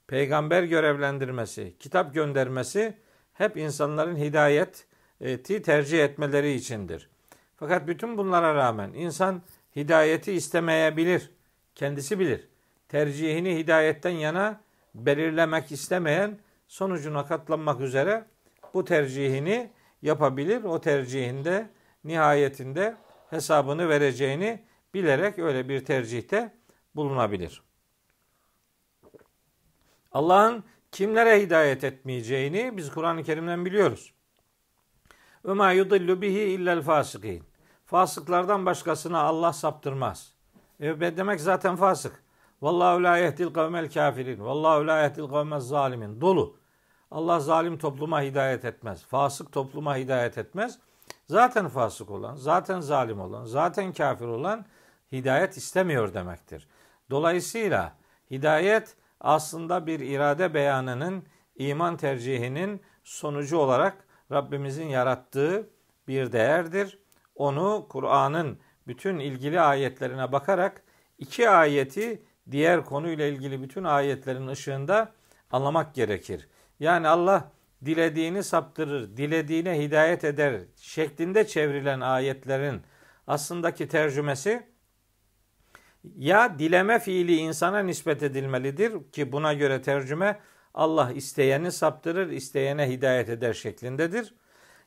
peygamber 0.07 0.63
görevlendirmesi, 0.63 1.75
kitap 1.79 2.15
göndermesi 2.15 2.99
hep 3.33 3.57
insanların 3.57 4.17
hidayeti 4.17 5.63
tercih 5.63 6.05
etmeleri 6.05 6.53
içindir. 6.53 7.11
Fakat 7.57 7.87
bütün 7.89 8.19
bunlara 8.19 8.55
rağmen 8.55 8.93
insan 8.93 9.43
hidayeti 9.77 10.33
istemeyebilir. 10.33 11.31
Kendisi 11.75 12.19
bilir. 12.19 12.49
Tercihini 12.89 13.57
hidayetten 13.57 14.11
yana 14.11 14.61
belirlemek 14.95 15.73
istemeyen 15.73 16.39
sonucuna 16.69 17.27
katlanmak 17.27 17.81
üzere 17.81 18.25
bu 18.75 18.85
tercihini 18.85 19.71
yapabilir. 20.03 20.65
O 20.65 20.81
tercihinde 20.81 21.71
nihayetinde 22.05 22.97
hesabını 23.31 23.89
vereceğini 23.89 24.65
bilerek 24.95 25.39
öyle 25.39 25.69
bir 25.69 25.85
tercihte 25.85 26.53
bulunabilir. 26.95 27.63
Allah'ın 30.13 30.65
kimlere 30.93 31.43
hidayet 31.43 31.85
etmeyeceğini 31.85 32.77
biz 32.77 32.91
Kur'an-ı 32.91 33.23
Kerim'den 33.23 33.65
biliyoruz. 33.65 34.15
Ve 35.45 35.53
ma 35.53 35.73
yudillu 35.73 36.23
bihi 36.23 36.41
illel 36.41 36.83
fasikin. 36.83 37.45
Fasıklardan 37.87 38.67
başkasına 38.67 39.21
Allah 39.21 39.53
saptırmaz. 39.53 40.35
E 40.81 41.01
demek 41.01 41.41
zaten 41.41 41.77
fasık. 41.77 42.24
Vallahu 42.65 43.03
la 43.03 43.17
yehdil 43.17 43.53
kavmel 43.53 43.91
kafirin. 43.91 44.45
Vallahu 44.45 44.87
la 44.87 45.03
yehdil 45.03 45.29
kavmel 45.29 45.61
zalimin. 45.61 46.21
Dolu. 46.21 46.57
Allah 47.11 47.41
zalim 47.41 47.79
topluma 47.79 48.23
hidayet 48.23 48.65
etmez. 48.65 49.05
Fasık 49.05 49.53
topluma 49.53 49.97
hidayet 49.97 50.39
etmez. 50.39 50.79
Zaten 51.27 51.69
fasık 51.69 52.11
olan, 52.11 52.35
zaten 52.35 52.81
zalim 52.81 53.21
olan, 53.21 53.45
zaten 53.45 53.93
kafir 53.93 54.27
olan 54.27 54.65
hidayet 55.13 55.57
istemiyor 55.57 56.15
demektir. 56.15 56.69
Dolayısıyla 57.11 57.93
hidayet 58.31 58.97
aslında 59.21 59.87
bir 59.87 60.01
irade 60.01 60.55
beyanının 60.55 61.25
iman 61.57 61.97
tercihinin 61.97 62.81
sonucu 63.05 63.59
olarak 63.59 64.07
Rabbimizin 64.33 64.89
yarattığı 64.89 65.71
bir 66.09 66.33
değerdir. 66.33 66.99
Onu 67.35 67.87
Kur'an'ın 67.89 68.59
bütün 68.87 69.19
ilgili 69.19 69.61
ayetlerine 69.61 70.33
bakarak 70.33 70.83
iki 71.19 71.51
ayeti 71.51 72.23
diğer 72.51 72.85
konuyla 72.85 73.27
ilgili 73.27 73.63
bütün 73.63 73.85
ayetlerin 73.85 74.47
ışığında 74.47 75.13
anlamak 75.51 75.95
gerekir. 75.95 76.49
Yani 76.81 77.09
Allah 77.09 77.53
dilediğini 77.85 78.43
saptırır, 78.43 79.17
dilediğine 79.17 79.83
hidayet 79.83 80.25
eder 80.25 80.61
şeklinde 80.77 81.47
çevrilen 81.47 82.01
ayetlerin 82.01 82.83
aslındaki 83.27 83.89
tercümesi 83.89 84.67
ya 86.17 86.59
dileme 86.59 86.99
fiili 86.99 87.37
insana 87.37 87.79
nispet 87.79 88.23
edilmelidir 88.23 89.13
ki 89.13 89.33
buna 89.33 89.53
göre 89.53 89.83
tercüme 89.83 90.41
Allah 90.75 91.13
isteyeni 91.13 91.73
saptırır, 91.73 92.31
isteyene 92.31 92.91
hidayet 92.91 93.29
eder 93.29 93.53
şeklindedir. 93.53 94.35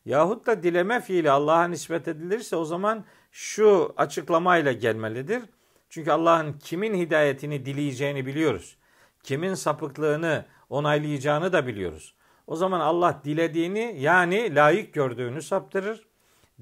Yahut 0.06 0.48
da 0.48 0.64
dileme 0.64 1.02
fiili 1.02 1.32
Allah'a 1.32 1.68
nispet 1.68 2.08
edilirse 2.08 2.56
o 2.56 2.66
zaman 2.66 3.06
şu 3.32 3.94
açıklamayla 3.98 4.72
gelmelidir. 4.72 5.44
Çünkü 5.90 6.12
Allah'ın 6.12 6.54
kimin 6.54 6.94
hidayetini 6.94 7.66
dileyeceğini 7.66 8.26
biliyoruz. 8.26 8.78
Kimin 9.24 9.54
sapıklığını 9.54 10.46
onaylayacağını 10.70 11.54
da 11.54 11.68
biliyoruz. 11.68 12.14
O 12.48 12.56
zaman 12.56 12.80
Allah 12.80 13.22
dilediğini 13.24 13.96
yani 14.00 14.56
layık 14.56 14.94
gördüğünü 14.94 15.42
saptırır. 15.42 16.08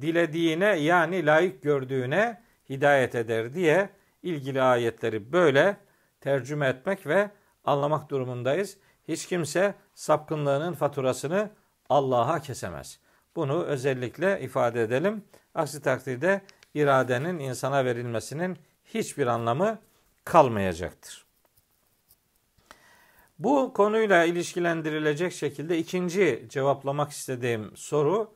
Dilediğine 0.02 0.66
yani 0.66 1.26
layık 1.26 1.64
gördüğüne 1.64 2.42
hidayet 2.70 3.16
eder 3.16 3.54
diye 3.54 3.90
ilgili 4.24 4.62
ayetleri 4.62 5.32
böyle 5.32 5.78
tercüme 6.22 6.68
etmek 6.68 7.08
ve 7.08 7.32
anlamak 7.66 8.10
durumundayız. 8.10 8.78
Hiç 9.08 9.28
kimse 9.28 9.76
sapkınlığının 9.94 10.74
faturasını 10.74 11.50
Allah'a 11.90 12.40
kesemez. 12.40 13.00
Bunu 13.36 13.64
özellikle 13.64 14.42
ifade 14.42 14.82
edelim. 14.82 15.24
Aksi 15.56 15.82
takdirde 15.82 16.42
iradenin 16.74 17.40
insana 17.40 17.86
verilmesinin 17.86 18.58
hiçbir 18.86 19.28
anlamı 19.28 19.80
kalmayacaktır. 20.26 21.26
Bu 23.40 23.74
konuyla 23.74 24.24
ilişkilendirilecek 24.24 25.34
şekilde 25.34 25.78
ikinci 25.78 26.46
cevaplamak 26.50 27.12
istediğim 27.12 27.78
soru 27.78 28.36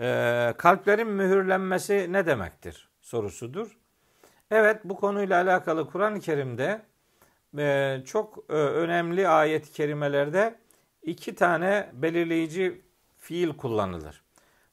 e, 0.00 0.54
kalplerin 0.58 1.08
mühürlenmesi 1.08 2.08
ne 2.10 2.26
demektir 2.26 2.88
sorusudur. 3.00 3.78
Evet 4.50 4.80
bu 4.84 4.96
konuyla 4.96 5.42
alakalı 5.42 5.90
Kur'an-ı 5.90 6.20
Kerim'de 6.20 6.82
e, 7.58 7.98
çok 8.06 8.38
e, 8.48 8.52
önemli 8.52 9.28
ayet-i 9.28 9.72
kerimelerde 9.72 10.54
iki 11.02 11.34
tane 11.34 11.90
belirleyici 11.92 12.82
fiil 13.18 13.56
kullanılır. 13.56 14.22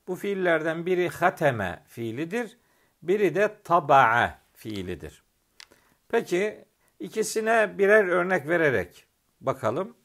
Bu 0.08 0.16
fiillerden 0.16 0.86
biri 0.86 1.10
hateme 1.10 1.84
fiilidir, 1.88 2.58
biri 3.02 3.36
de 3.36 3.58
taba'a 3.64 4.41
fiilidir. 4.62 5.24
Peki 6.10 6.66
ikisine 7.00 7.78
birer 7.78 8.08
örnek 8.08 8.48
vererek 8.48 9.06
bakalım. 9.42 9.96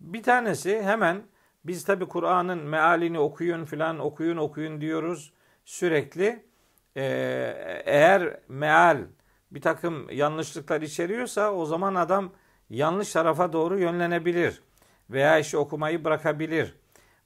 Bir 0.00 0.22
tanesi 0.22 0.82
hemen 0.82 1.22
biz 1.64 1.84
tabi 1.84 2.08
Kur'an'ın 2.08 2.58
mealini 2.58 3.18
okuyun 3.18 3.64
filan 3.64 3.98
okuyun 3.98 4.36
okuyun 4.36 4.80
diyoruz 4.80 5.32
sürekli. 5.64 6.46
Eğer 6.94 8.40
meal 8.48 8.98
bir 9.50 9.60
takım 9.60 10.10
yanlışlıklar 10.10 10.82
içeriyorsa 10.82 11.52
o 11.52 11.66
zaman 11.66 11.94
adam 11.94 12.32
yanlış 12.70 13.12
tarafa 13.12 13.52
doğru 13.52 13.78
yönlenebilir 13.78 14.62
veya 15.10 15.38
işi 15.38 15.58
okumayı 15.58 16.04
bırakabilir. 16.04 16.74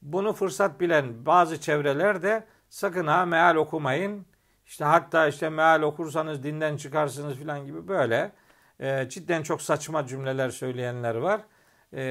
Bunu 0.03 0.33
fırsat 0.33 0.81
bilen 0.81 1.27
bazı 1.27 1.61
çevreler 1.61 2.23
de 2.23 2.45
sakın 2.69 3.07
ha 3.07 3.27
meal 3.27 3.57
okumayın. 3.57 4.27
İşte 4.67 4.85
hatta 4.85 5.27
işte 5.27 5.49
meal 5.49 5.83
okursanız 5.83 6.43
dinden 6.43 6.77
çıkarsınız 6.77 7.35
filan 7.35 7.67
gibi 7.67 7.89
böyle 7.89 8.33
e, 8.81 9.09
cidden 9.09 9.43
çok 9.43 9.63
saçma 9.63 10.07
cümleler 10.07 10.51
söyleyenler 10.51 11.15
var. 11.15 11.41
E, 11.93 12.03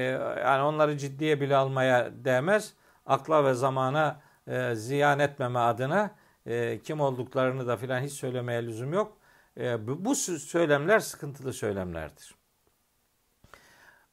yani 0.44 0.62
onları 0.62 0.98
ciddiye 0.98 1.40
bile 1.40 1.56
almaya 1.56 2.10
değmez. 2.24 2.74
Akla 3.06 3.44
ve 3.44 3.54
zamana 3.54 4.20
e, 4.46 4.74
ziyan 4.74 5.18
etmeme 5.18 5.58
adına 5.58 6.10
e, 6.46 6.80
kim 6.84 7.00
olduklarını 7.00 7.66
da 7.66 7.76
filan 7.76 8.00
hiç 8.00 8.12
söylemeye 8.12 8.66
lüzum 8.66 8.92
yok. 8.92 9.16
E, 9.58 9.86
bu, 9.86 10.04
bu 10.04 10.14
söylemler 10.14 11.00
sıkıntılı 11.00 11.52
söylemlerdir. 11.52 12.34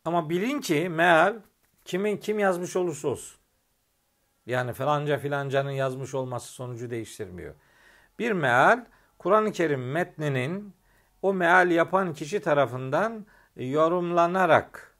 Ama 0.06 0.30
bilin 0.30 0.62
ki 0.62 0.90
meal 0.90 1.36
kimin 1.86 2.18
kim 2.18 2.40
yazmış 2.40 2.76
olursa 2.76 3.08
olsun. 3.08 3.38
Yani 4.46 4.74
falanca 4.74 5.18
filancanın 5.18 5.72
yazmış 5.72 6.14
olması 6.14 6.48
sonucu 6.48 6.90
değiştirmiyor. 6.90 7.56
Bir 8.20 8.32
meal 8.32 8.86
Kur'an-ı 9.20 9.52
Kerim 9.52 9.92
metninin 9.92 10.74
o 11.22 11.34
meal 11.34 11.72
yapan 11.72 12.14
kişi 12.14 12.42
tarafından 12.42 13.26
yorumlanarak 13.56 14.96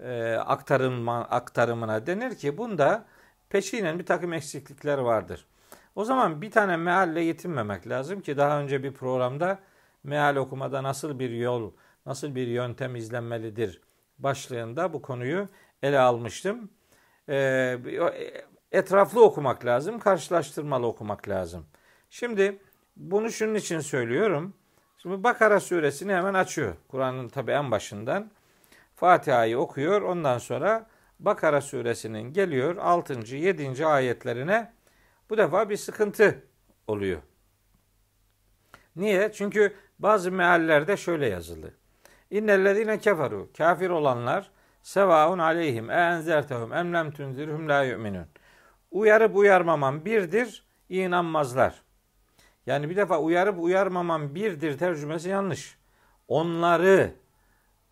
e, 0.00 0.34
aktarılma, 0.34 1.24
aktarımına 1.24 2.06
denir 2.06 2.36
ki 2.36 2.58
bunda 2.58 3.04
peşinen 3.48 3.98
bir 3.98 4.06
takım 4.06 4.32
eksiklikler 4.32 4.98
vardır. 4.98 5.46
O 5.94 6.04
zaman 6.04 6.42
bir 6.42 6.50
tane 6.50 6.76
mealle 6.76 7.20
yetinmemek 7.20 7.88
lazım 7.88 8.20
ki 8.20 8.36
daha 8.36 8.60
önce 8.60 8.82
bir 8.82 8.92
programda 8.92 9.58
meal 10.04 10.36
okumada 10.36 10.82
nasıl 10.82 11.18
bir 11.18 11.30
yol, 11.30 11.72
nasıl 12.06 12.34
bir 12.34 12.46
yöntem 12.46 12.96
izlenmelidir 12.96 13.80
başlığında 14.18 14.92
bu 14.92 15.02
konuyu 15.02 15.48
ele 15.82 15.98
almıştım. 15.98 16.70
E, 17.28 17.78
etraflı 18.72 19.24
okumak 19.24 19.64
lazım, 19.64 19.98
karşılaştırmalı 19.98 20.86
okumak 20.86 21.28
lazım. 21.28 21.66
Şimdi 22.12 22.58
bunu 22.96 23.30
şunun 23.30 23.54
için 23.54 23.80
söylüyorum. 23.80 24.54
Şimdi 24.98 25.24
Bakara 25.24 25.60
suresini 25.60 26.12
hemen 26.12 26.34
açıyor. 26.34 26.74
Kur'an'ın 26.88 27.28
tabi 27.28 27.50
en 27.50 27.70
başından. 27.70 28.30
Fatiha'yı 28.94 29.58
okuyor. 29.58 30.02
Ondan 30.02 30.38
sonra 30.38 30.86
Bakara 31.20 31.60
suresinin 31.60 32.32
geliyor 32.32 32.76
6. 32.76 33.36
7. 33.36 33.86
ayetlerine 33.86 34.72
bu 35.30 35.38
defa 35.38 35.70
bir 35.70 35.76
sıkıntı 35.76 36.42
oluyor. 36.86 37.20
Niye? 38.96 39.32
Çünkü 39.32 39.74
bazı 39.98 40.32
meallerde 40.32 40.96
şöyle 40.96 41.28
yazılı. 41.28 41.70
İnnellezine 42.30 42.98
keferu 42.98 43.50
kafir 43.58 43.90
olanlar 43.90 44.50
sevaun 44.82 45.38
aleyhim 45.38 45.90
e 45.90 45.94
enzertehum 45.94 46.72
em 46.72 46.94
lem 46.94 47.10
tunzirhum 47.10 47.68
la 47.68 47.84
yu'minun. 47.84 48.26
Uyarıp 48.90 49.36
uyarmaman 49.36 50.04
birdir, 50.04 50.64
inanmazlar. 50.88 51.82
Yani 52.66 52.90
bir 52.90 52.96
defa 52.96 53.20
uyarıp 53.20 53.60
uyarmaman 53.60 54.34
birdir 54.34 54.78
tercümesi 54.78 55.28
yanlış. 55.28 55.78
Onları 56.28 57.12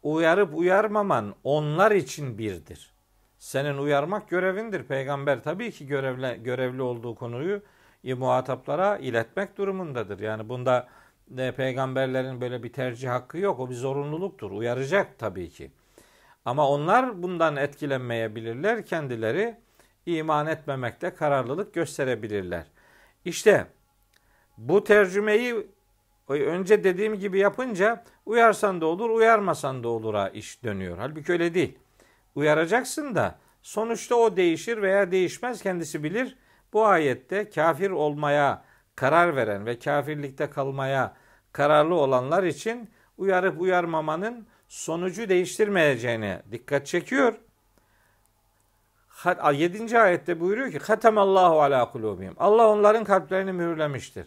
uyarıp 0.03 0.55
uyarmaman 0.55 1.35
onlar 1.45 1.91
için 1.91 2.39
birdir. 2.39 2.93
Senin 3.39 3.79
uyarmak 3.79 4.29
görevindir. 4.29 4.83
Peygamber 4.83 5.43
tabii 5.43 5.71
ki 5.71 5.87
görevli, 5.87 6.43
görevli 6.43 6.83
olduğu 6.83 7.15
konuyu 7.15 7.63
muhataplara 8.05 8.99
iletmek 8.99 9.59
durumundadır. 9.59 10.21
Yani 10.21 10.49
bunda 10.49 10.89
de 11.29 11.53
peygamberlerin 11.53 12.41
böyle 12.41 12.63
bir 12.63 12.73
tercih 12.73 13.09
hakkı 13.09 13.39
yok. 13.39 13.61
O 13.61 13.71
bir 13.71 13.75
zorunluluktur. 13.75 14.51
Uyaracak 14.51 15.19
tabii 15.19 15.51
ki. 15.51 15.71
Ama 16.45 16.69
onlar 16.69 17.23
bundan 17.23 17.57
etkilenmeyebilirler. 17.57 18.87
Kendileri 18.87 19.57
iman 20.07 20.47
etmemekte 20.47 21.15
kararlılık 21.15 21.75
gösterebilirler. 21.75 22.67
İşte 23.25 23.67
bu 23.67 23.80
tercümeyi 24.85 25.67
önce 26.29 26.85
dediğim 26.85 27.15
gibi 27.15 27.39
yapınca 27.39 28.05
uyarsan 28.27 28.81
da 28.81 28.87
olur, 28.87 29.11
uyarmasan 29.11 29.85
da 29.85 29.89
olur'a 29.89 30.29
iş 30.29 30.65
dönüyor. 30.65 30.99
Halbuki 30.99 31.33
öyle 31.33 31.55
değil. 31.55 31.79
Uyaracaksın 32.35 33.15
da 33.15 33.39
sonuçta 33.63 34.15
o 34.15 34.37
değişir 34.37 34.83
veya 34.83 35.11
değişmez 35.11 35.63
kendisi 35.63 36.05
bilir. 36.05 36.37
Bu 36.73 36.87
ayette 36.87 37.51
kafir 37.51 37.91
olmaya 37.91 38.65
karar 38.97 39.37
veren 39.37 39.67
ve 39.67 39.79
kafirlikte 39.79 40.51
kalmaya 40.51 41.17
kararlı 41.53 41.95
olanlar 41.95 42.43
için 42.43 42.91
uyarıp 43.19 43.61
uyarmamanın 43.61 44.47
sonucu 44.69 45.29
değiştirmeyeceğine 45.29 46.43
dikkat 46.53 46.87
çekiyor. 46.87 47.35
7. 49.53 49.99
ayette 49.99 50.41
buyuruyor 50.41 50.71
ki 50.73 50.79
Hatemallahu 50.79 51.63
ala 51.63 51.91
kulubihim. 51.91 52.35
Allah 52.39 52.69
onların 52.69 53.05
kalplerini 53.05 53.53
mühürlemiştir. 53.53 54.27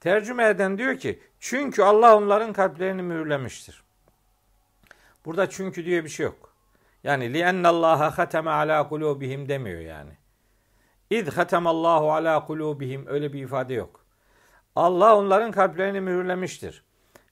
Tercüme 0.00 0.48
eden 0.48 0.78
diyor 0.78 0.98
ki 0.98 1.20
çünkü 1.40 1.82
Allah 1.82 2.16
onların 2.16 2.52
kalplerini 2.52 3.02
mühürlemiştir. 3.02 3.82
Burada 5.24 5.50
çünkü 5.50 5.84
diye 5.84 6.04
bir 6.04 6.08
şey 6.08 6.26
yok. 6.26 6.54
Yani 7.04 7.34
li 7.34 7.38
ennallaha 7.38 8.18
hateme 8.18 8.50
ala 8.50 8.88
kulubihim 8.88 9.48
demiyor 9.48 9.80
yani. 9.80 10.10
İd 11.10 11.28
hatemallahu 11.28 12.12
ala 12.12 12.46
kulubihim 12.46 13.06
öyle 13.06 13.32
bir 13.32 13.42
ifade 13.42 13.74
yok. 13.74 14.04
Allah 14.76 15.16
onların 15.16 15.52
kalplerini 15.52 16.00
mühürlemiştir. 16.00 16.84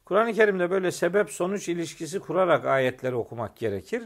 Kur'an-ı 0.05 0.33
Kerim'de 0.33 0.71
böyle 0.71 0.93
sebep 0.93 1.31
sonuç 1.31 1.69
ilişkisi 1.69 2.21
kurarak 2.21 2.67
ayetleri 2.67 3.15
okumak 3.15 3.57
gerekir. 3.57 4.03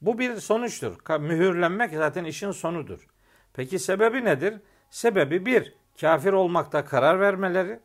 Bu 0.00 0.18
bir 0.18 0.36
sonuçtur. 0.36 1.18
Mühürlenmek 1.20 1.92
zaten 1.92 2.24
işin 2.24 2.50
sonudur. 2.50 3.06
Peki 3.54 3.78
sebebi 3.78 4.24
nedir? 4.24 4.54
Sebebi 4.90 5.46
bir, 5.46 5.74
kafir 6.00 6.32
olmakta 6.32 6.84
karar 6.84 7.20
vermeleri. 7.20 7.80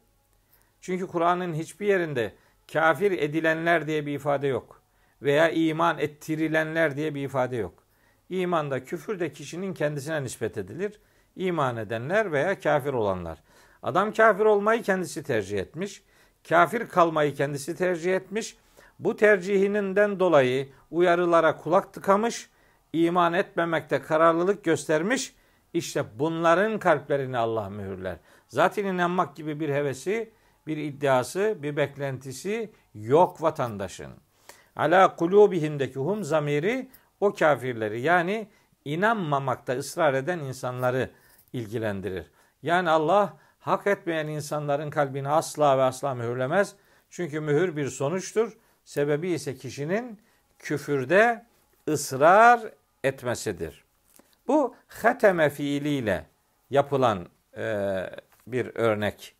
Çünkü 0.82 1.08
Kur'an'ın 1.08 1.54
hiçbir 1.54 1.88
yerinde 1.88 2.34
kafir 2.73 3.12
edilenler 3.12 3.88
diye 3.88 4.06
bir 4.06 4.13
ifade 4.13 4.47
yok. 4.47 4.82
Veya 5.21 5.49
iman 5.49 5.99
ettirilenler 5.99 6.97
diye 6.97 7.15
bir 7.15 7.23
ifade 7.23 7.56
yok. 7.56 7.84
İmanda 8.30 8.84
küfür 8.84 9.19
de 9.19 9.32
kişinin 9.32 9.73
kendisine 9.73 10.23
nispet 10.23 10.58
edilir. 10.58 10.99
İman 11.36 11.78
edenler 11.78 12.32
veya 12.32 12.60
kafir 12.60 12.93
olanlar. 12.93 13.43
Adam 13.84 14.13
kafir 14.13 14.45
olmayı 14.45 14.84
kendisi 14.84 15.23
tercih 15.23 15.60
etmiş. 15.60 16.04
Kafir 16.49 16.88
kalmayı 16.88 17.36
kendisi 17.36 17.75
tercih 17.75 18.15
etmiş. 18.15 18.58
Bu 18.99 19.15
tercihininden 19.15 20.19
dolayı 20.19 20.69
uyarılara 20.91 21.58
kulak 21.58 21.93
tıkamış, 21.93 22.49
iman 22.93 23.34
etmemekte 23.34 24.01
kararlılık 24.01 24.63
göstermiş, 24.63 25.36
İşte 25.75 26.05
bunların 26.19 26.79
kalplerini 26.79 27.38
Allah 27.38 27.69
mühürler. 27.69 28.17
Zaten 28.47 28.85
inanmak 28.85 29.35
gibi 29.35 29.59
bir 29.59 29.69
hevesi, 29.69 30.33
bir 30.67 30.77
iddiası, 30.77 31.57
bir 31.59 31.77
beklentisi 31.77 32.71
yok 32.93 33.41
vatandaşın. 33.41 34.11
Ala 34.75 35.15
kulubihindeki 35.15 35.99
hum 35.99 36.23
zamiri 36.23 36.89
o 37.19 37.33
kafirleri 37.33 38.01
yani 38.01 38.47
inanmamakta 38.85 39.73
ısrar 39.73 40.13
eden 40.13 40.39
insanları 40.39 41.09
ilgilendirir. 41.53 42.31
Yani 42.63 42.89
Allah 42.89 43.38
hak 43.59 43.88
etmeyen 43.88 44.27
insanların 44.27 44.89
kalbini 44.89 45.29
asla 45.29 45.77
ve 45.77 45.81
asla 45.81 46.15
mühürlemez. 46.15 46.75
Çünkü 47.09 47.39
mühür 47.39 47.75
bir 47.75 47.89
sonuçtur. 47.89 48.57
Sebebi 48.83 49.29
ise 49.29 49.55
kişinin 49.55 50.19
küfürde 50.59 51.45
ısrar 51.88 52.61
etmesidir. 53.03 53.85
Bu 54.47 54.75
hateme 54.88 55.49
fiiliyle 55.49 56.25
yapılan 56.69 57.27
e, 57.58 58.03
bir 58.47 58.71
örnek. 58.75 59.36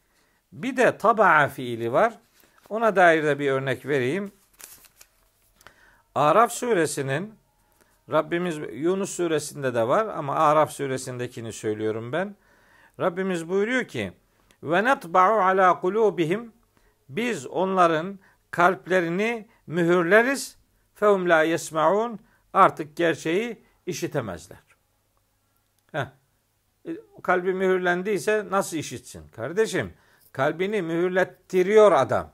Bir 0.52 0.78
de 0.78 0.98
taba'a 0.98 1.48
fiili 1.48 1.94
var. 1.94 2.14
Ona 2.70 2.96
dair 2.96 3.24
de 3.24 3.40
bir 3.40 3.52
örnek 3.52 3.86
vereyim. 3.86 4.32
Araf 6.16 6.52
suresinin 6.52 7.34
Rabbimiz 8.12 8.60
Yunus 8.74 9.10
suresinde 9.16 9.74
de 9.74 9.88
var 9.88 10.08
ama 10.08 10.36
Araf 10.36 10.72
suresindekini 10.72 11.54
söylüyorum 11.54 12.12
ben. 12.12 12.36
Rabbimiz 13.00 13.50
buyuruyor 13.50 13.84
ki 13.84 14.14
ve 14.64 14.84
netba'u 14.84 15.42
ala 15.42 15.80
kulubihim 15.80 16.54
biz 17.10 17.48
onların 17.48 18.20
kalplerini 18.52 19.48
mühürleriz 19.68 20.58
fehum 20.96 21.30
la 21.30 21.42
yesmaun 21.42 22.20
artık 22.54 22.96
gerçeği 22.96 23.64
işitemezler. 23.86 24.65
Heh. 25.96 26.08
E, 26.88 26.98
kalbi 27.24 27.54
mühürlendiyse 27.54 28.46
nasıl 28.50 28.78
işitsin? 28.78 29.28
Kardeşim 29.28 29.94
kalbini 30.32 30.82
mühürlettiriyor 30.82 31.92
adam. 31.92 32.32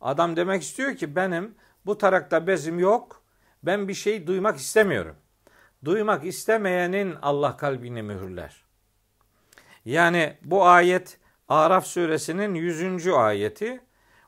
Adam 0.00 0.36
demek 0.36 0.62
istiyor 0.62 0.96
ki 0.96 1.16
benim 1.16 1.54
bu 1.86 1.98
tarakta 1.98 2.46
bezim 2.46 2.78
yok. 2.78 3.22
Ben 3.62 3.88
bir 3.88 3.94
şey 3.94 4.26
duymak 4.26 4.56
istemiyorum. 4.56 5.16
Duymak 5.84 6.24
istemeyenin 6.24 7.16
Allah 7.22 7.56
kalbini 7.56 8.02
mühürler. 8.02 8.64
Yani 9.84 10.36
bu 10.42 10.66
ayet 10.66 11.18
Araf 11.48 11.86
suresinin 11.86 12.54
100. 12.54 13.06
ayeti. 13.08 13.80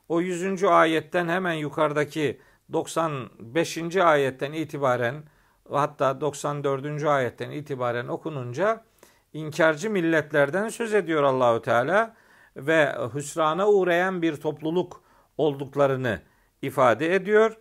O 0.09 0.21
100. 0.21 0.63
ayetten 0.63 1.27
hemen 1.27 1.53
yukarıdaki 1.53 2.41
95. 2.73 3.95
ayetten 3.95 4.51
itibaren 4.51 5.23
hatta 5.71 6.21
94. 6.21 7.03
ayetten 7.03 7.51
itibaren 7.51 8.07
okununca 8.07 8.83
inkarcı 9.33 9.89
milletlerden 9.89 10.69
söz 10.69 10.93
ediyor 10.93 11.23
Allahü 11.23 11.61
Teala 11.61 12.15
ve 12.55 12.95
hüsrana 13.15 13.69
uğrayan 13.69 14.21
bir 14.21 14.35
topluluk 14.35 15.03
olduklarını 15.37 16.21
ifade 16.61 17.15
ediyor. 17.15 17.57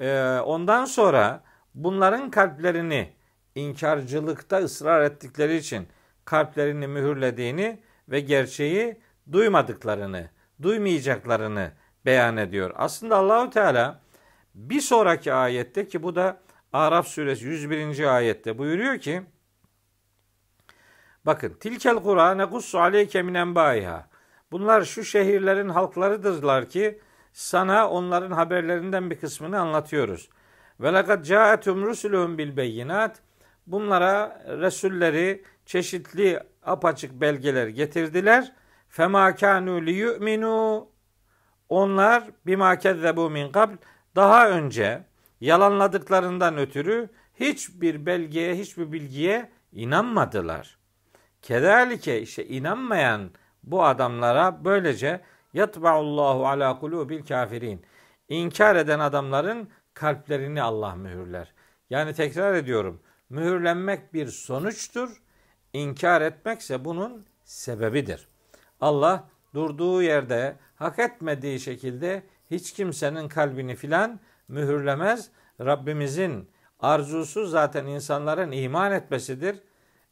Ee, 0.00 0.38
ondan 0.44 0.84
sonra 0.84 1.42
bunların 1.74 2.30
kalplerini 2.30 3.12
inkarcılıkta 3.54 4.58
ısrar 4.58 5.02
ettikleri 5.02 5.56
için 5.56 5.88
kalplerini 6.24 6.86
mühürlediğini 6.86 7.80
ve 8.08 8.20
gerçeği 8.20 9.00
duymadıklarını, 9.32 10.30
duymayacaklarını 10.62 11.72
beyan 12.06 12.36
ediyor. 12.36 12.70
Aslında 12.74 13.16
Allahü 13.16 13.50
Teala 13.50 14.00
bir 14.54 14.80
sonraki 14.80 15.32
ayette 15.32 15.88
ki 15.88 16.02
bu 16.02 16.16
da 16.16 16.43
Araf 16.74 17.08
suresi 17.08 17.44
101. 17.44 18.04
ayette 18.16 18.58
buyuruyor 18.58 18.98
ki 18.98 19.22
Bakın 21.26 21.54
tilkel 21.60 21.96
kura 21.96 22.34
nekussu 22.34 22.78
aleyke 22.78 23.22
min 23.22 23.34
enbaiha. 23.34 24.08
Bunlar 24.52 24.82
şu 24.82 25.04
şehirlerin 25.04 25.68
halklarıdırlar 25.68 26.68
ki 26.68 27.00
sana 27.32 27.90
onların 27.90 28.30
haberlerinden 28.30 29.10
bir 29.10 29.20
kısmını 29.20 29.60
anlatıyoruz. 29.60 30.28
Ve 30.80 30.94
lekad 30.94 31.24
ca'etum 31.24 31.82
rusuluhum 31.82 32.38
bil 32.38 32.56
beyinat. 32.56 33.22
Bunlara 33.66 34.42
resulleri 34.46 35.44
çeşitli 35.66 36.40
apaçık 36.62 37.20
belgeler 37.20 37.66
getirdiler. 37.66 38.52
Fema 38.88 39.34
kanu 39.34 39.86
li 39.86 39.92
yu'minu. 39.92 40.88
Onlar 41.68 42.24
bima 42.46 42.78
kezzebu 42.78 43.30
min 43.30 43.52
qabl 43.52 43.76
daha 44.16 44.48
önce 44.48 45.13
yalanladıklarından 45.44 46.58
ötürü 46.58 47.08
hiçbir 47.40 48.06
belgeye, 48.06 48.54
hiçbir 48.54 48.92
bilgiye 48.92 49.50
inanmadılar. 49.72 50.78
Kedalike 51.42 52.20
işte 52.22 52.46
inanmayan 52.46 53.30
bu 53.62 53.84
adamlara 53.84 54.64
böylece 54.64 55.20
yatba'ullahu 55.54 56.46
ala 56.46 56.78
kulubil 56.80 57.22
kafirin. 57.22 57.84
İnkar 58.28 58.76
eden 58.76 58.98
adamların 58.98 59.68
kalplerini 59.94 60.62
Allah 60.62 60.94
mühürler. 60.94 61.54
Yani 61.90 62.14
tekrar 62.14 62.54
ediyorum. 62.54 63.00
Mühürlenmek 63.28 64.14
bir 64.14 64.26
sonuçtur. 64.26 65.22
İnkar 65.72 66.20
etmekse 66.20 66.84
bunun 66.84 67.26
sebebidir. 67.44 68.28
Allah 68.80 69.28
durduğu 69.54 70.02
yerde 70.02 70.56
hak 70.76 70.98
etmediği 70.98 71.60
şekilde 71.60 72.22
hiç 72.50 72.72
kimsenin 72.72 73.28
kalbini 73.28 73.76
filan 73.76 74.20
mühürlemez. 74.54 75.30
Rabbimizin 75.60 76.50
arzusu 76.80 77.46
zaten 77.46 77.86
insanların 77.86 78.52
iman 78.52 78.92
etmesidir. 78.92 79.56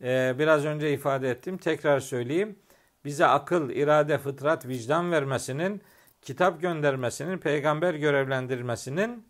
Ee, 0.02 0.34
biraz 0.38 0.64
önce 0.64 0.92
ifade 0.92 1.30
ettim. 1.30 1.58
Tekrar 1.58 2.00
söyleyeyim. 2.00 2.58
Bize 3.04 3.26
akıl, 3.26 3.70
irade, 3.70 4.18
fıtrat, 4.18 4.66
vicdan 4.66 5.12
vermesinin, 5.12 5.82
kitap 6.22 6.60
göndermesinin, 6.60 7.38
peygamber 7.38 7.94
görevlendirmesinin 7.94 9.26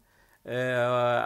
e, 0.47 0.73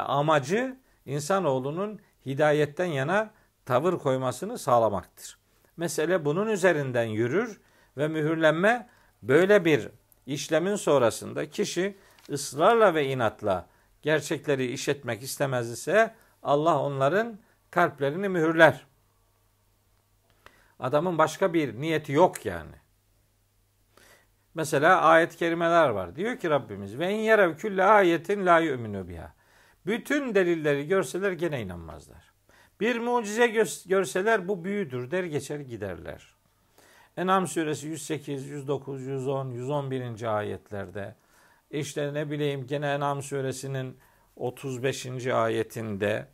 amacı 0.07 0.77
insanoğlunun 1.07 2.01
hidayetten 2.27 2.87
yana 2.87 3.31
tavır 3.65 3.99
koymasını 3.99 4.59
sağlamaktır. 4.59 5.39
Mesele 5.77 6.25
bunun 6.25 6.47
üzerinden 6.47 7.05
yürür 7.05 7.61
ve 7.97 8.09
mühürlenme 8.09 8.89
böyle 9.23 9.65
bir 9.65 9.89
işlemin 10.27 10.77
sonrasında 10.77 11.51
kişi 11.51 11.97
ısrarla 12.31 12.95
ve 12.95 13.07
inatla 13.07 13.67
gerçekleri 14.07 14.67
işletmek 14.73 15.23
istemez 15.23 15.71
ise 15.71 16.15
Allah 16.43 16.81
onların 16.83 17.39
kalplerini 17.71 18.29
mühürler. 18.29 18.87
Adamın 20.79 21.19
başka 21.19 21.55
bir 21.55 21.81
niyeti 21.81 22.13
yok 22.13 22.47
yani. 22.47 22.75
Mesela 24.55 25.01
ayet-i 25.01 25.37
kerimeler 25.37 25.89
var. 25.89 26.17
Diyor 26.17 26.39
ki 26.39 26.51
Rabbimiz 26.51 26.99
ve 26.99 27.11
in 27.11 27.19
yerev 27.19 27.57
külle 27.57 27.85
ayetin 27.85 28.47
la 28.47 28.59
yu'minu 28.59 29.09
biha. 29.09 29.33
Bütün 29.87 30.35
delilleri 30.35 30.87
görseler 30.87 31.33
gene 31.33 31.63
inanmazlar. 31.63 32.33
Bir 32.81 32.99
mucize 32.99 33.47
görseler 33.87 34.49
bu 34.49 34.65
büyüdür 34.65 35.11
der 35.11 35.25
geçer 35.25 35.61
giderler. 35.61 36.35
Enam 37.17 37.47
suresi 37.47 37.87
108, 37.87 38.47
109, 38.47 39.03
110, 39.03 39.51
111. 39.51 40.37
ayetlerde 40.37 41.15
işte 41.71 42.15
ne 42.15 42.31
bileyim 42.31 42.67
gene 42.67 42.93
Enam 42.93 43.23
suresinin 43.23 43.99
35. 44.37 45.27
ayetinde 45.27 46.29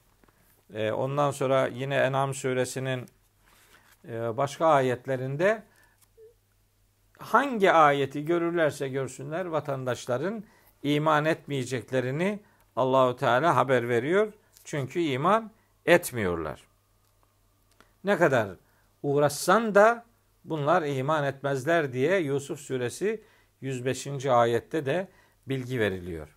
e, 0.75 0.93
ondan 0.93 1.31
sonra 1.31 1.67
yine 1.67 1.97
Enam 1.97 2.35
suresinin 2.35 3.07
e, 4.09 4.37
başka 4.37 4.67
ayetlerinde 4.67 5.63
hangi 7.19 7.73
ayeti 7.73 8.25
görürlerse 8.25 8.89
görsünler 8.89 9.47
vatandaşların 9.47 10.45
iman 10.83 11.25
etmeyeceklerini 11.25 12.41
Allahu 12.77 13.17
Teala 13.17 13.57
haber 13.57 13.89
veriyor. 13.89 14.33
Çünkü 14.65 15.01
iman 15.01 15.51
etmiyorlar. 15.87 16.67
Ne 18.05 18.17
kadar 18.17 18.49
uğraşsan 19.03 19.75
da 19.75 20.05
bunlar 20.45 20.83
iman 20.83 21.25
etmezler 21.25 21.93
diye 21.93 22.19
Yusuf 22.19 22.61
suresi 22.61 23.23
105. 23.61 24.27
ayette 24.27 24.87
de 24.87 25.09
bilgi 25.47 25.81
veriliyor. 25.81 26.29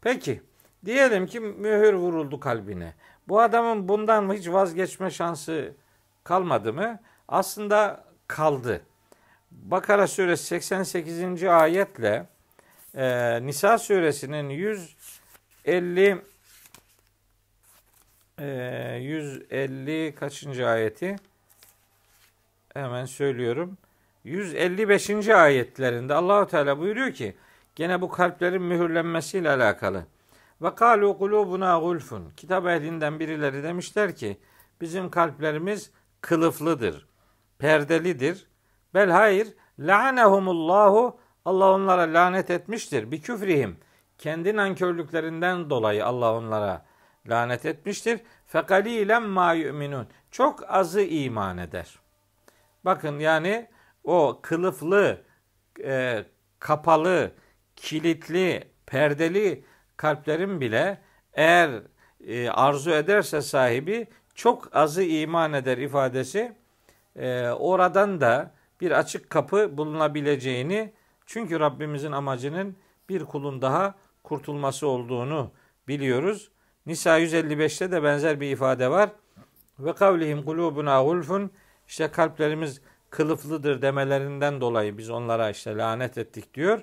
Peki 0.00 0.42
diyelim 0.84 1.26
ki 1.26 1.40
mühür 1.40 1.92
vuruldu 1.92 2.40
kalbine. 2.40 2.94
Bu 3.28 3.40
adamın 3.40 3.88
bundan 3.88 4.32
hiç 4.32 4.48
vazgeçme 4.48 5.10
şansı 5.10 5.74
kalmadı 6.24 6.72
mı? 6.72 7.00
Aslında 7.28 8.04
kaldı. 8.28 8.82
Bakara 9.50 10.06
suresi 10.06 10.44
88. 10.44 11.44
ayetle 11.44 12.26
e, 12.94 13.38
Nisa 13.46 13.78
suresinin 13.78 14.48
150 14.48 16.22
e, 18.38 18.98
150 19.00 20.14
kaçıncı 20.14 20.68
ayeti? 20.68 21.16
Hemen 22.74 23.04
söylüyorum. 23.04 23.78
155. 24.24 25.28
ayetlerinde 25.28 26.14
Allahu 26.14 26.46
Teala 26.46 26.78
buyuruyor 26.78 27.12
ki 27.12 27.36
gene 27.74 28.00
bu 28.00 28.08
kalplerin 28.08 28.62
mühürlenmesiyle 28.62 29.50
alakalı. 29.50 30.04
Ve 30.62 30.74
kalu 30.74 31.18
kulubuna 31.18 31.78
gulfun. 31.78 32.30
Kitap 32.36 32.66
ehlinden 32.66 33.20
birileri 33.20 33.62
demişler 33.62 34.16
ki 34.16 34.40
bizim 34.80 35.10
kalplerimiz 35.10 35.90
kılıflıdır, 36.20 37.06
perdelidir. 37.58 38.46
Bel 38.94 39.10
hayır, 39.10 39.48
la'anehumullahu 39.78 41.20
Allah 41.44 41.72
onlara 41.72 42.02
lanet 42.02 42.50
etmiştir. 42.50 43.10
Bir 43.10 43.22
küfrihim. 43.22 43.76
Kendi 44.18 44.56
nankörlüklerinden 44.56 45.70
dolayı 45.70 46.06
Allah 46.06 46.34
onlara 46.34 46.84
lanet 47.26 47.66
etmiştir. 47.66 48.20
Fekalilen 48.46 49.22
ma 49.22 49.52
yu'minun. 49.52 50.06
Çok 50.30 50.70
azı 50.70 51.00
iman 51.00 51.58
eder. 51.58 51.98
Bakın 52.84 53.18
yani 53.18 53.68
o 54.04 54.38
kılıflı, 54.42 55.22
e, 55.84 56.24
kapalı, 56.58 57.32
kilitli, 57.80 58.64
perdeli 58.86 59.64
kalplerin 59.96 60.60
bile 60.60 60.98
eğer 61.32 61.70
e, 62.26 62.50
arzu 62.50 62.90
ederse 62.90 63.42
sahibi 63.42 64.06
çok 64.34 64.76
azı 64.76 65.02
iman 65.02 65.52
eder 65.52 65.78
ifadesi 65.78 66.52
e, 67.16 67.48
oradan 67.48 68.20
da 68.20 68.50
bir 68.80 68.90
açık 68.90 69.30
kapı 69.30 69.78
bulunabileceğini 69.78 70.92
çünkü 71.26 71.60
Rabbimizin 71.60 72.12
amacının 72.12 72.76
bir 73.08 73.24
kulun 73.24 73.62
daha 73.62 73.94
kurtulması 74.22 74.86
olduğunu 74.86 75.50
biliyoruz. 75.88 76.50
Nisa 76.86 77.20
155'te 77.20 77.92
de 77.92 78.02
benzer 78.02 78.40
bir 78.40 78.50
ifade 78.50 78.90
var. 78.90 79.10
Ve 79.78 79.92
kavlihim 79.92 80.42
kulubuna 80.42 81.02
gulfun 81.02 81.50
işte 81.88 82.08
kalplerimiz 82.08 82.80
kılıflıdır 83.10 83.82
demelerinden 83.82 84.60
dolayı 84.60 84.98
biz 84.98 85.10
onlara 85.10 85.50
işte 85.50 85.76
lanet 85.76 86.18
ettik 86.18 86.54
diyor. 86.54 86.82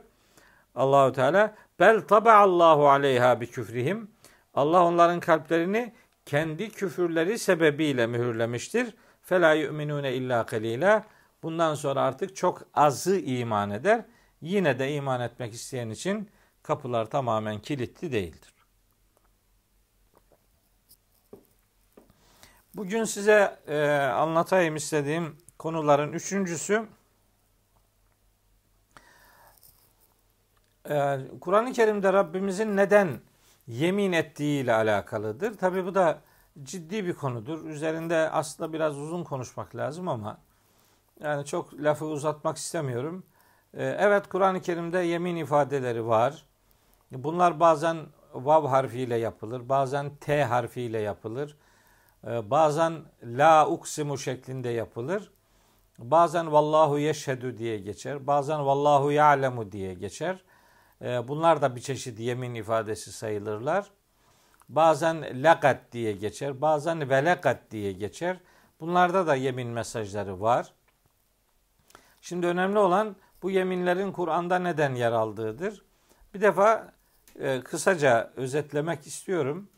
Allahu 0.77 1.11
Teala 1.11 1.55
bel 1.79 2.01
Allahu 2.11 2.89
aleyha 2.89 3.41
bi 3.41 3.47
küfrihim. 3.47 4.11
Allah 4.53 4.83
onların 4.85 5.19
kalplerini 5.19 5.93
kendi 6.25 6.69
küfürleri 6.69 7.39
sebebiyle 7.39 8.07
mühürlemiştir. 8.07 8.95
Fela 9.21 9.53
yu'minune 9.53 10.13
illa 10.13 10.45
kalila. 10.45 11.05
Bundan 11.43 11.75
sonra 11.75 12.01
artık 12.01 12.35
çok 12.35 12.63
azı 12.73 13.19
iman 13.19 13.71
eder. 13.71 14.05
Yine 14.41 14.79
de 14.79 14.93
iman 14.93 15.21
etmek 15.21 15.53
isteyen 15.53 15.89
için 15.89 16.29
kapılar 16.63 17.05
tamamen 17.05 17.59
kilitli 17.59 18.11
değildir. 18.11 18.53
Bugün 22.75 23.03
size 23.03 23.59
e, 23.67 23.87
anlatayım 23.97 24.75
istediğim 24.75 25.37
konuların 25.57 26.13
üçüncüsü 26.13 26.87
e, 30.89 31.19
Kur'an-ı 31.41 31.73
Kerim'de 31.73 32.13
Rabbimizin 32.13 32.77
neden 32.77 33.19
yemin 33.67 34.11
ettiği 34.11 34.63
ile 34.63 34.73
alakalıdır. 34.73 35.57
Tabi 35.57 35.85
bu 35.85 35.95
da 35.95 36.21
ciddi 36.63 37.05
bir 37.05 37.13
konudur. 37.13 37.65
Üzerinde 37.65 38.29
aslında 38.29 38.73
biraz 38.73 38.97
uzun 38.97 39.23
konuşmak 39.23 39.75
lazım 39.75 40.07
ama 40.07 40.37
yani 41.23 41.45
çok 41.45 41.73
lafı 41.73 42.05
uzatmak 42.05 42.57
istemiyorum. 42.57 43.23
E, 43.73 43.85
evet 43.85 44.29
Kur'an-ı 44.29 44.61
Kerim'de 44.61 44.99
yemin 44.99 45.35
ifadeleri 45.35 46.07
var. 46.07 46.45
Bunlar 47.11 47.59
bazen 47.59 47.97
vav 48.33 48.65
harfiyle 48.67 49.15
yapılır, 49.15 49.69
bazen 49.69 50.15
t 50.15 50.43
harfiyle 50.43 50.99
yapılır. 50.99 51.57
E, 52.27 52.49
bazen 52.49 52.93
la 53.23 53.67
uksimu 53.67 54.17
şeklinde 54.17 54.69
yapılır. 54.69 55.31
Bazen 55.99 56.51
vallahu 56.51 56.99
yeşhedü 56.99 57.57
diye 57.57 57.77
geçer. 57.77 58.27
Bazen 58.27 58.65
vallahu 58.65 59.11
ya'lemu 59.11 59.71
diye 59.71 59.93
geçer. 59.93 60.43
E, 61.01 61.27
bunlar 61.27 61.61
da 61.61 61.75
bir 61.75 61.81
çeşit 61.81 62.19
yemin 62.19 62.55
ifadesi 62.55 63.11
sayılırlar. 63.11 63.91
Bazen 64.69 65.43
lakat 65.43 65.91
diye 65.91 66.11
geçer. 66.11 66.61
Bazen 66.61 67.09
velakat 67.09 67.71
diye 67.71 67.91
geçer. 67.91 68.37
Bunlarda 68.79 69.27
da 69.27 69.35
yemin 69.35 69.67
mesajları 69.67 70.41
var. 70.41 70.73
Şimdi 72.21 72.47
önemli 72.47 72.79
olan 72.79 73.15
bu 73.41 73.51
yeminlerin 73.51 74.11
Kur'an'da 74.11 74.59
neden 74.59 74.95
yer 74.95 75.11
aldığıdır. 75.11 75.81
Bir 76.33 76.41
defa 76.41 76.93
e, 77.39 77.61
kısaca 77.61 78.31
özetlemek 78.35 79.07
istiyorum. 79.07 79.69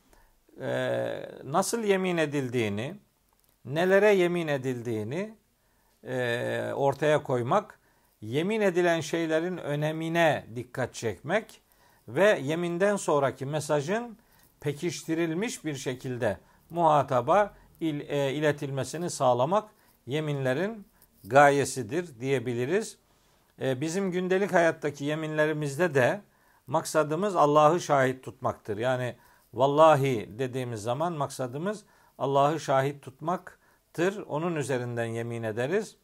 E, 0.62 0.69
nasıl 1.43 1.84
yemin 1.84 2.17
edildiğini, 2.17 2.95
nelere 3.65 4.13
yemin 4.13 4.47
edildiğini 4.47 5.36
e, 6.03 6.71
ortaya 6.75 7.23
koymak, 7.23 7.79
yemin 8.21 8.62
edilen 8.62 9.01
şeylerin 9.01 9.58
önemine 9.58 10.45
dikkat 10.55 10.93
çekmek 10.93 11.62
ve 12.08 12.39
yeminden 12.43 12.95
sonraki 12.95 13.45
mesajın 13.45 14.17
pekiştirilmiş 14.60 15.65
bir 15.65 15.75
şekilde 15.75 16.38
muhataba 16.69 17.53
il, 17.82 17.99
e, 18.10 18.34
iletilmesini 18.34 19.10
sağlamak 19.10 19.69
yeminlerin 20.08 20.86
gayesidir 21.23 22.19
diyebiliriz. 22.19 22.97
E, 23.62 23.82
bizim 23.82 24.12
gündelik 24.12 24.53
hayattaki 24.53 25.05
yeminlerimizde 25.05 25.93
de 25.93 26.21
maksadımız 26.67 27.36
Allah'ı 27.36 27.79
şahit 27.79 28.23
tutmaktır. 28.23 28.77
Yani 28.77 29.15
vallahi 29.53 30.29
dediğimiz 30.39 30.82
zaman 30.82 31.13
maksadımız 31.13 31.84
Allah'ı 32.17 32.60
şahit 32.60 33.01
tutmaktır. 33.01 34.17
Onun 34.27 34.55
üzerinden 34.55 35.05
yemin 35.05 35.43
ederiz. 35.43 35.95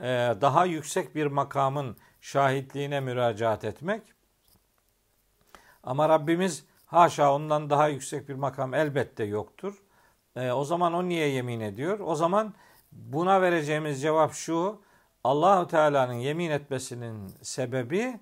E, 0.00 0.34
daha 0.40 0.64
yüksek 0.64 1.14
bir 1.14 1.26
makamın 1.26 1.96
şahitliğine 2.20 3.00
müracaat 3.00 3.64
etmek. 3.64 4.02
Ama 5.82 6.08
Rabbimiz 6.08 6.64
haşa 6.86 7.34
ondan 7.34 7.70
daha 7.70 7.88
yüksek 7.88 8.28
bir 8.28 8.34
makam 8.34 8.74
elbette 8.74 9.24
yoktur. 9.24 9.82
E, 10.36 10.52
o 10.52 10.64
zaman 10.64 10.94
o 10.94 11.08
niye 11.08 11.28
yemin 11.28 11.60
ediyor? 11.60 11.98
O 12.00 12.14
zaman 12.14 12.54
buna 12.92 13.42
vereceğimiz 13.42 14.02
cevap 14.02 14.32
şu. 14.32 14.80
Allahu 15.24 15.66
Teala'nın 15.66 16.12
yemin 16.12 16.50
etmesinin 16.50 17.32
sebebi 17.42 18.20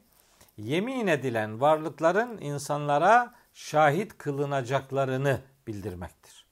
yemin 0.56 1.06
edilen 1.06 1.60
varlıkların 1.60 2.38
insanlara 2.40 3.34
şahit 3.54 4.18
kılınacaklarını 4.18 5.40
bildirmektir. 5.66 6.46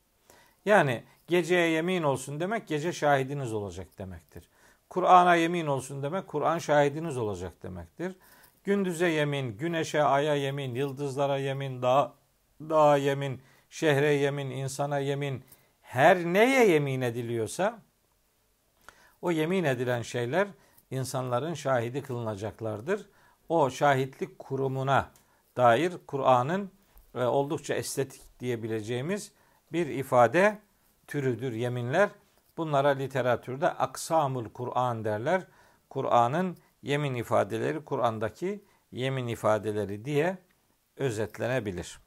Yani 0.64 1.04
geceye 1.26 1.68
yemin 1.68 2.02
olsun 2.02 2.40
demek 2.40 2.68
gece 2.68 2.92
şahidiniz 2.92 3.52
olacak 3.52 3.98
demektir. 3.98 4.48
Kur'an'a 4.92 5.34
yemin 5.34 5.66
olsun 5.66 6.02
demek 6.02 6.26
Kur'an 6.26 6.58
şahidiniz 6.58 7.16
olacak 7.16 7.62
demektir. 7.62 8.16
Gündüze 8.64 9.08
yemin, 9.08 9.58
güneşe, 9.58 10.02
aya 10.02 10.34
yemin, 10.34 10.74
yıldızlara 10.74 11.38
yemin, 11.38 11.82
dağ, 11.82 12.12
dağa 12.60 12.96
yemin, 12.96 13.40
şehre 13.70 14.12
yemin, 14.14 14.50
insana 14.50 14.98
yemin, 14.98 15.44
her 15.82 16.24
neye 16.24 16.68
yemin 16.68 17.00
ediliyorsa 17.00 17.78
o 19.22 19.30
yemin 19.30 19.64
edilen 19.64 20.02
şeyler 20.02 20.48
insanların 20.90 21.54
şahidi 21.54 22.02
kılınacaklardır. 22.02 23.06
O 23.48 23.70
şahitlik 23.70 24.38
kurumuna 24.38 25.10
dair 25.56 25.92
Kur'an'ın 26.06 26.70
e, 27.14 27.24
oldukça 27.24 27.74
estetik 27.74 28.22
diyebileceğimiz 28.40 29.32
bir 29.72 29.86
ifade 29.86 30.58
türüdür 31.06 31.52
yeminler. 31.52 32.08
Bunlara 32.56 32.88
literatürde 32.88 33.68
aksamul 33.68 34.48
Kur'an 34.48 35.04
derler. 35.04 35.46
Kur'an'ın 35.90 36.56
yemin 36.82 37.14
ifadeleri 37.14 37.84
Kur'an'daki 37.84 38.64
yemin 38.92 39.26
ifadeleri 39.26 40.04
diye 40.04 40.38
özetlenebilir. 40.96 42.00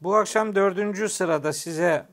Bu 0.00 0.16
akşam 0.16 0.54
dördüncü 0.54 1.08
sırada 1.08 1.52
size 1.52 2.06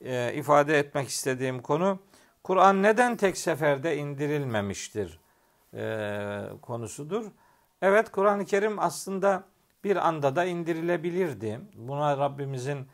e, 0.00 0.34
ifade 0.34 0.78
etmek 0.78 1.08
istediğim 1.08 1.62
konu 1.62 1.98
Kur'an 2.44 2.82
neden 2.82 3.16
tek 3.16 3.38
seferde 3.38 3.96
indirilmemiştir 3.96 5.20
e, 5.74 6.42
konusudur. 6.62 7.26
Evet 7.82 8.10
Kur'an-ı 8.10 8.44
Kerim 8.44 8.78
aslında 8.78 9.44
bir 9.84 9.96
anda 9.96 10.36
da 10.36 10.44
indirilebilirdi. 10.44 11.60
Buna 11.74 12.18
Rabbimizin 12.18 12.86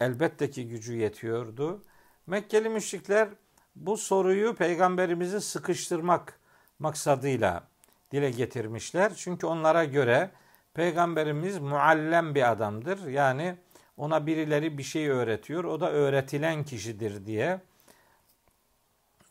elbette 0.00 0.50
ki 0.50 0.68
gücü 0.68 0.94
yetiyordu. 0.96 1.82
Mekkeli 2.26 2.68
müşrikler 2.68 3.28
bu 3.76 3.96
soruyu 3.96 4.54
peygamberimizi 4.54 5.40
sıkıştırmak 5.40 6.38
maksadıyla 6.78 7.64
dile 8.12 8.30
getirmişler. 8.30 9.12
Çünkü 9.16 9.46
onlara 9.46 9.84
göre 9.84 10.30
peygamberimiz 10.74 11.58
muallem 11.58 12.34
bir 12.34 12.50
adamdır. 12.50 13.06
Yani 13.06 13.56
ona 13.96 14.26
birileri 14.26 14.78
bir 14.78 14.82
şey 14.82 15.08
öğretiyor. 15.08 15.64
O 15.64 15.80
da 15.80 15.92
öğretilen 15.92 16.64
kişidir 16.64 17.26
diye 17.26 17.60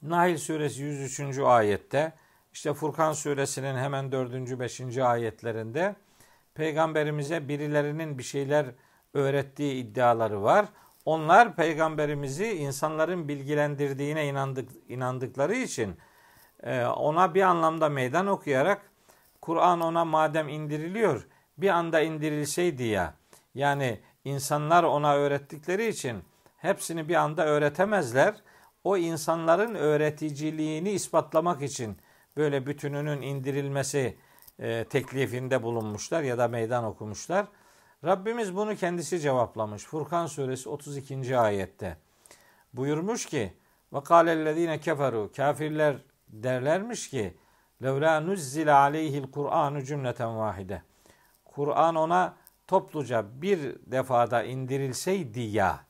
Nail 0.01 0.37
suresi 0.37 0.81
103. 0.81 1.39
ayette 1.39 2.13
işte 2.53 2.73
Furkan 2.73 3.13
suresinin 3.13 3.75
hemen 3.75 4.11
4. 4.11 4.59
5. 4.59 4.97
ayetlerinde 4.97 5.95
peygamberimize 6.55 7.47
birilerinin 7.47 8.17
bir 8.17 8.23
şeyler 8.23 8.65
öğrettiği 9.13 9.73
iddiaları 9.83 10.43
var. 10.43 10.65
Onlar 11.05 11.55
peygamberimizi 11.55 12.51
insanların 12.51 13.27
bilgilendirdiğine 13.27 14.27
inandık, 14.27 14.69
inandıkları 14.87 15.55
için 15.55 15.97
e, 16.63 16.85
ona 16.85 17.35
bir 17.35 17.41
anlamda 17.41 17.89
meydan 17.89 18.27
okuyarak 18.27 18.91
Kur'an 19.41 19.81
ona 19.81 20.05
madem 20.05 20.49
indiriliyor 20.49 21.27
bir 21.57 21.69
anda 21.69 22.01
indirilseydi 22.01 22.83
ya 22.83 23.13
yani 23.55 23.99
insanlar 24.25 24.83
ona 24.83 25.15
öğrettikleri 25.15 25.87
için 25.87 26.23
hepsini 26.57 27.09
bir 27.09 27.15
anda 27.15 27.45
öğretemezler 27.45 28.35
o 28.83 28.97
insanların 28.97 29.75
öğreticiliğini 29.75 30.91
ispatlamak 30.91 31.61
için 31.61 31.97
böyle 32.37 32.65
bütününün 32.65 33.21
indirilmesi 33.21 34.17
e, 34.59 34.83
teklifinde 34.83 35.63
bulunmuşlar 35.63 36.23
ya 36.23 36.37
da 36.37 36.47
meydan 36.47 36.83
okumuşlar. 36.83 37.45
Rabbimiz 38.05 38.55
bunu 38.55 38.75
kendisi 38.75 39.19
cevaplamış. 39.19 39.83
Furkan 39.83 40.27
suresi 40.27 40.69
32. 40.69 41.37
ayette. 41.37 41.97
Buyurmuş 42.73 43.25
ki 43.25 43.53
ve 43.93 44.03
kâlellezîne 44.03 44.79
keferu 44.79 45.31
kafirler 45.35 45.95
derlermiş 46.27 47.09
ki 47.09 47.37
levlâ 47.83 48.19
nuzzile 48.19 48.73
aleyhil 48.73 49.31
Kur'anu 49.31 49.83
cümleten 49.83 50.37
vahide. 50.37 50.81
Kur'an 51.45 51.95
ona 51.95 52.35
topluca 52.67 53.25
bir 53.41 53.59
defada 53.85 54.43
indirilseydi 54.43 55.41
ya. 55.41 55.85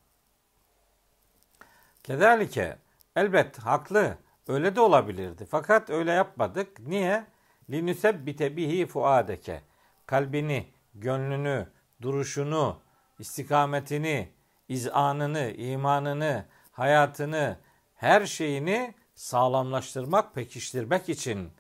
Kedalike 2.04 2.78
elbet 3.15 3.60
haklı 3.60 4.17
öyle 4.47 4.76
de 4.76 4.82
olabilirdi. 4.82 5.45
Fakat 5.45 5.89
öyle 5.89 6.12
yapmadık. 6.12 6.80
Niye? 6.80 7.26
Linüsebbite 7.69 8.58
bihi 8.58 8.86
fuadeke. 8.86 9.62
Kalbini, 10.06 10.67
gönlünü, 10.95 11.67
duruşunu, 12.04 12.80
istikametini, 13.20 14.30
izanını, 14.70 15.52
imanını, 15.52 16.46
hayatını, 16.72 17.58
her 17.96 18.26
şeyini 18.26 18.94
sağlamlaştırmak, 19.16 20.36
pekiştirmek 20.36 21.10
için 21.10 21.52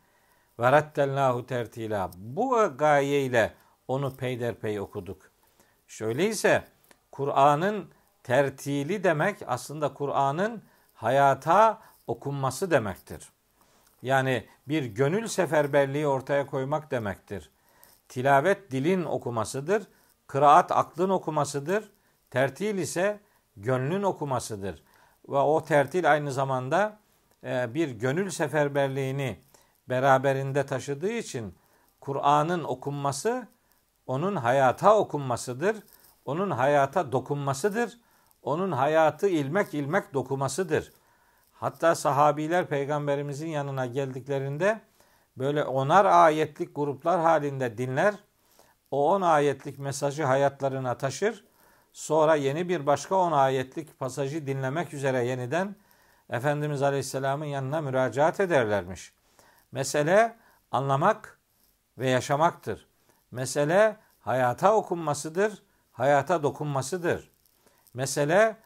verettelnahu 0.59 1.45
tertila. 1.45 2.11
Bu 2.17 2.77
gayeyle 2.77 3.53
onu 3.87 4.15
peyderpey 4.15 4.79
okuduk. 4.79 5.31
Şöyleyse 5.87 6.63
Kur'an'ın 7.11 7.91
tertili 8.23 9.03
demek 9.03 9.37
aslında 9.47 9.93
Kur'an'ın 9.93 10.63
hayata 10.93 11.81
okunması 12.07 12.71
demektir. 12.71 13.29
Yani 14.01 14.47
bir 14.67 14.85
gönül 14.85 15.27
seferberliği 15.27 16.07
ortaya 16.07 16.45
koymak 16.45 16.91
demektir. 16.91 17.49
Tilavet 18.09 18.71
dilin 18.71 19.03
okumasıdır. 19.03 19.83
Kıraat 20.27 20.71
aklın 20.71 21.09
okumasıdır. 21.09 21.91
Tertil 22.29 22.77
ise 22.77 23.19
gönlün 23.57 24.03
okumasıdır. 24.03 24.83
Ve 25.29 25.37
o 25.37 25.63
tertil 25.63 26.11
aynı 26.11 26.31
zamanda 26.31 26.99
e, 27.43 27.73
bir 27.73 27.89
gönül 27.89 28.29
seferberliğini 28.29 29.39
beraberinde 29.89 30.65
taşıdığı 30.65 31.11
için 31.11 31.55
Kur'an'ın 32.01 32.63
okunması 32.63 33.47
onun 34.07 34.35
hayata 34.35 34.97
okunmasıdır. 34.97 35.75
Onun 36.25 36.51
hayata 36.51 37.11
dokunmasıdır. 37.11 37.99
Onun 38.41 38.71
hayatı 38.71 39.27
ilmek 39.27 39.73
ilmek 39.73 40.13
dokumasıdır. 40.13 40.93
Hatta 41.51 41.95
sahabiler 41.95 42.67
peygamberimizin 42.67 43.47
yanına 43.47 43.85
geldiklerinde 43.85 44.81
böyle 45.37 45.63
onar 45.63 46.05
ayetlik 46.05 46.75
gruplar 46.75 47.21
halinde 47.21 47.77
dinler. 47.77 48.15
O 48.93 49.13
on 49.13 49.21
ayetlik 49.21 49.79
mesajı 49.79 50.23
hayatlarına 50.23 50.97
taşır. 50.97 51.45
Sonra 51.93 52.35
yeni 52.35 52.69
bir 52.69 52.85
başka 52.85 53.15
on 53.15 53.31
ayetlik 53.31 53.99
pasajı 53.99 54.47
dinlemek 54.47 54.93
üzere 54.93 55.25
yeniden 55.25 55.75
Efendimiz 56.29 56.81
Aleyhisselam'ın 56.81 57.45
yanına 57.45 57.81
müracaat 57.81 58.39
ederlermiş. 58.39 59.13
Mesele 59.71 60.35
anlamak 60.71 61.39
ve 61.97 62.09
yaşamaktır. 62.09 62.87
Mesele 63.31 63.97
hayata 64.19 64.75
okunmasıdır, 64.75 65.63
hayata 65.91 66.43
dokunmasıdır. 66.43 67.31
Mesele 67.93 68.57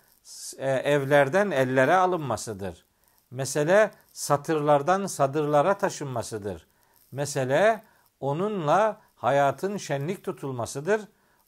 e, 0.57 0.71
evlerden 0.71 1.51
ellere 1.51 1.95
alınmasıdır. 1.95 2.85
Mesele 3.31 3.91
satırlardan 4.13 5.05
sadırlara 5.05 5.77
taşınmasıdır. 5.77 6.67
Mesele 7.11 7.83
onunla 8.19 9.06
hayatın 9.17 9.77
şenlik 9.77 10.23
tutulmasıdır. 10.23 11.01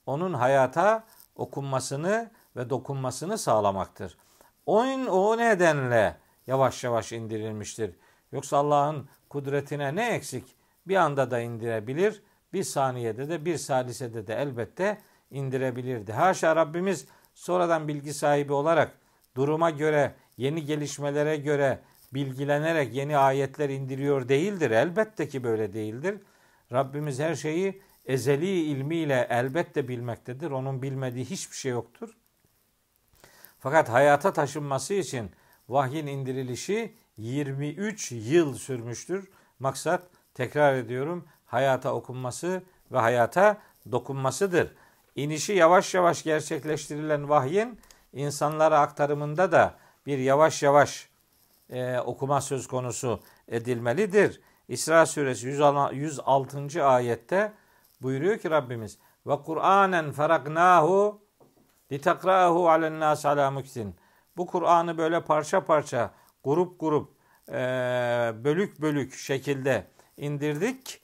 Onun 0.06 0.34
hayata 0.34 1.04
okunmasını 1.36 2.32
ve 2.56 2.70
dokunmasını 2.70 3.38
sağlamaktır. 3.38 4.18
Oyun 4.66 5.06
o 5.06 5.38
nedenle 5.38 6.18
yavaş 6.48 6.84
yavaş 6.84 7.12
indirilmiştir. 7.12 7.96
Yoksa 8.32 8.58
Allah'ın 8.58 9.10
kudretine 9.30 9.96
ne 9.96 10.10
eksik? 10.10 10.56
Bir 10.88 10.96
anda 10.96 11.32
da 11.32 11.40
indirebilir. 11.40 12.24
Bir 12.54 12.64
saniyede 12.64 13.30
de 13.30 13.46
bir 13.46 13.58
salisede 13.58 14.28
de 14.28 14.36
elbette 14.36 14.98
indirebilirdi. 15.32 16.14
Haşa 16.14 16.56
Rabbimiz 16.56 17.06
sonradan 17.34 17.88
bilgi 17.88 18.14
sahibi 18.14 18.54
olarak 18.54 18.92
duruma 19.36 19.70
göre, 19.70 20.16
yeni 20.38 20.66
gelişmelere 20.66 21.38
göre 21.38 21.80
bilgilenerek 22.14 22.94
yeni 22.94 23.18
ayetler 23.18 23.70
indiriyor 23.70 24.30
değildir. 24.30 24.72
Elbette 24.72 25.28
ki 25.28 25.44
böyle 25.44 25.74
değildir. 25.74 26.16
Rabbimiz 26.72 27.20
her 27.20 27.36
şeyi 27.36 27.82
ezeli 28.06 28.62
ilmiyle 28.62 29.28
elbette 29.30 29.88
bilmektedir. 29.88 30.52
Onun 30.52 30.82
bilmediği 30.82 31.26
hiçbir 31.26 31.56
şey 31.56 31.72
yoktur. 31.72 32.18
Fakat 33.60 33.90
hayata 33.90 34.34
taşınması 34.34 34.94
için 34.94 35.32
vahyin 35.70 36.08
indirilişi 36.08 36.94
23 37.18 38.12
yıl 38.12 38.56
sürmüştür. 38.56 39.30
Maksat 39.60 40.04
tekrar 40.34 40.76
ediyorum 40.76 41.28
hayata 41.46 41.94
okunması 41.94 42.64
ve 42.92 42.98
hayata 42.98 43.58
dokunmasıdır. 43.92 44.76
İnişi 45.16 45.54
yavaş 45.54 45.94
yavaş 45.94 46.24
gerçekleştirilen 46.24 47.30
vahyin 47.30 47.80
insanlara 48.14 48.80
aktarımında 48.80 49.52
da 49.52 49.76
bir 50.06 50.18
yavaş 50.18 50.64
yavaş 50.64 51.10
e, 51.70 52.00
okuma 52.00 52.42
söz 52.42 52.68
konusu 52.68 53.20
edilmelidir. 53.48 54.42
İsra 54.70 55.06
suresi 55.06 55.48
106. 55.48 56.86
ayette 56.86 57.54
buyuruyor 58.02 58.38
ki 58.38 58.50
Rabbimiz 58.50 58.98
ve 59.28 59.36
Kur'anen 59.46 60.12
feraknahu 60.12 61.22
litakrahu 61.92 62.70
alen 62.70 63.00
nas 63.00 63.26
ala 63.26 63.52
muksin. 63.52 63.96
Bu 64.38 64.48
Kur'an'ı 64.48 64.98
böyle 64.98 65.22
parça 65.22 65.66
parça, 65.66 66.12
grup 66.44 66.80
grup, 66.80 67.12
bölük 68.44 68.82
bölük 68.82 69.14
şekilde 69.14 69.88
indirdik 70.18 71.02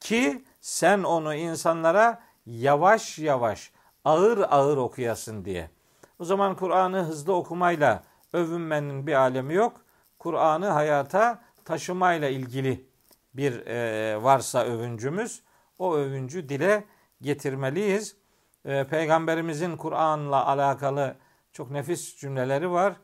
ki 0.00 0.44
sen 0.60 1.02
onu 1.02 1.34
insanlara 1.34 2.22
yavaş 2.46 3.18
yavaş, 3.18 3.72
ağır 4.04 4.38
ağır 4.38 4.76
okuyasın 4.76 5.44
diye. 5.44 5.70
O 6.18 6.24
zaman 6.24 6.56
Kur'an'ı 6.56 7.02
hızlı 7.02 7.34
okumayla 7.34 8.02
övünmenin 8.32 9.06
bir 9.06 9.14
alemi 9.14 9.54
yok. 9.54 9.80
Kur'an'ı 10.18 10.66
hayata 10.66 11.42
taşımayla 11.64 12.28
ilgili 12.28 12.89
bir 13.34 13.66
e, 13.66 14.22
varsa 14.22 14.64
övüncümüz, 14.64 15.42
o 15.78 15.94
övüncü 15.94 16.48
dile 16.48 16.84
getirmeliyiz. 17.22 18.16
E, 18.64 18.86
Peygamberimizin 18.86 19.76
Kur'an'la 19.76 20.46
alakalı 20.46 21.16
çok 21.52 21.70
nefis 21.70 22.16
cümleleri 22.16 22.70
var. 22.70 22.94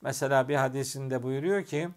Mesela 0.00 0.48
bir 0.48 0.54
hadisinde 0.56 1.22
buyuruyor 1.22 1.64
ki, 1.64 1.88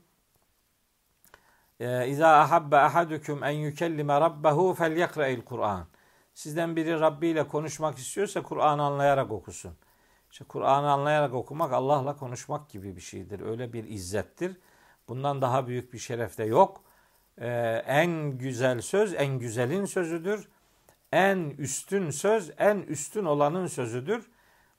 e, 1.80 2.08
İza 2.08 2.39
ahabbe 2.39 2.78
ahadukum 2.78 3.43
en 3.43 3.52
yukellime 3.52 4.21
rabbehu 4.21 4.73
felyekra'il 4.73 5.41
Kur'an. 5.41 5.88
Sizden 6.34 6.75
biri 6.75 6.99
Rabbi 6.99 7.28
ile 7.28 7.47
konuşmak 7.47 7.97
istiyorsa 7.97 8.43
Kur'an'ı 8.43 8.84
anlayarak 8.84 9.32
okusun. 9.32 9.73
İşte 10.32 10.45
Kur'an'ı 10.45 10.91
anlayarak 10.91 11.34
okumak 11.34 11.73
Allah'la 11.73 12.17
konuşmak 12.17 12.69
gibi 12.69 12.95
bir 12.95 13.02
şeydir. 13.02 13.39
Öyle 13.39 13.73
bir 13.73 13.84
izzettir. 13.84 14.58
Bundan 15.08 15.41
daha 15.41 15.67
büyük 15.67 15.93
bir 15.93 15.97
şeref 15.97 16.38
de 16.38 16.43
yok. 16.43 16.84
Ee, 17.39 17.84
en 17.88 18.38
güzel 18.38 18.82
söz 18.82 19.13
en 19.13 19.39
güzelin 19.39 19.86
sözüdür. 19.86 20.47
En 21.12 21.38
üstün 21.38 22.10
söz 22.10 22.52
en 22.58 22.78
üstün 22.78 23.25
olanın 23.25 23.67
sözüdür. 23.67 24.32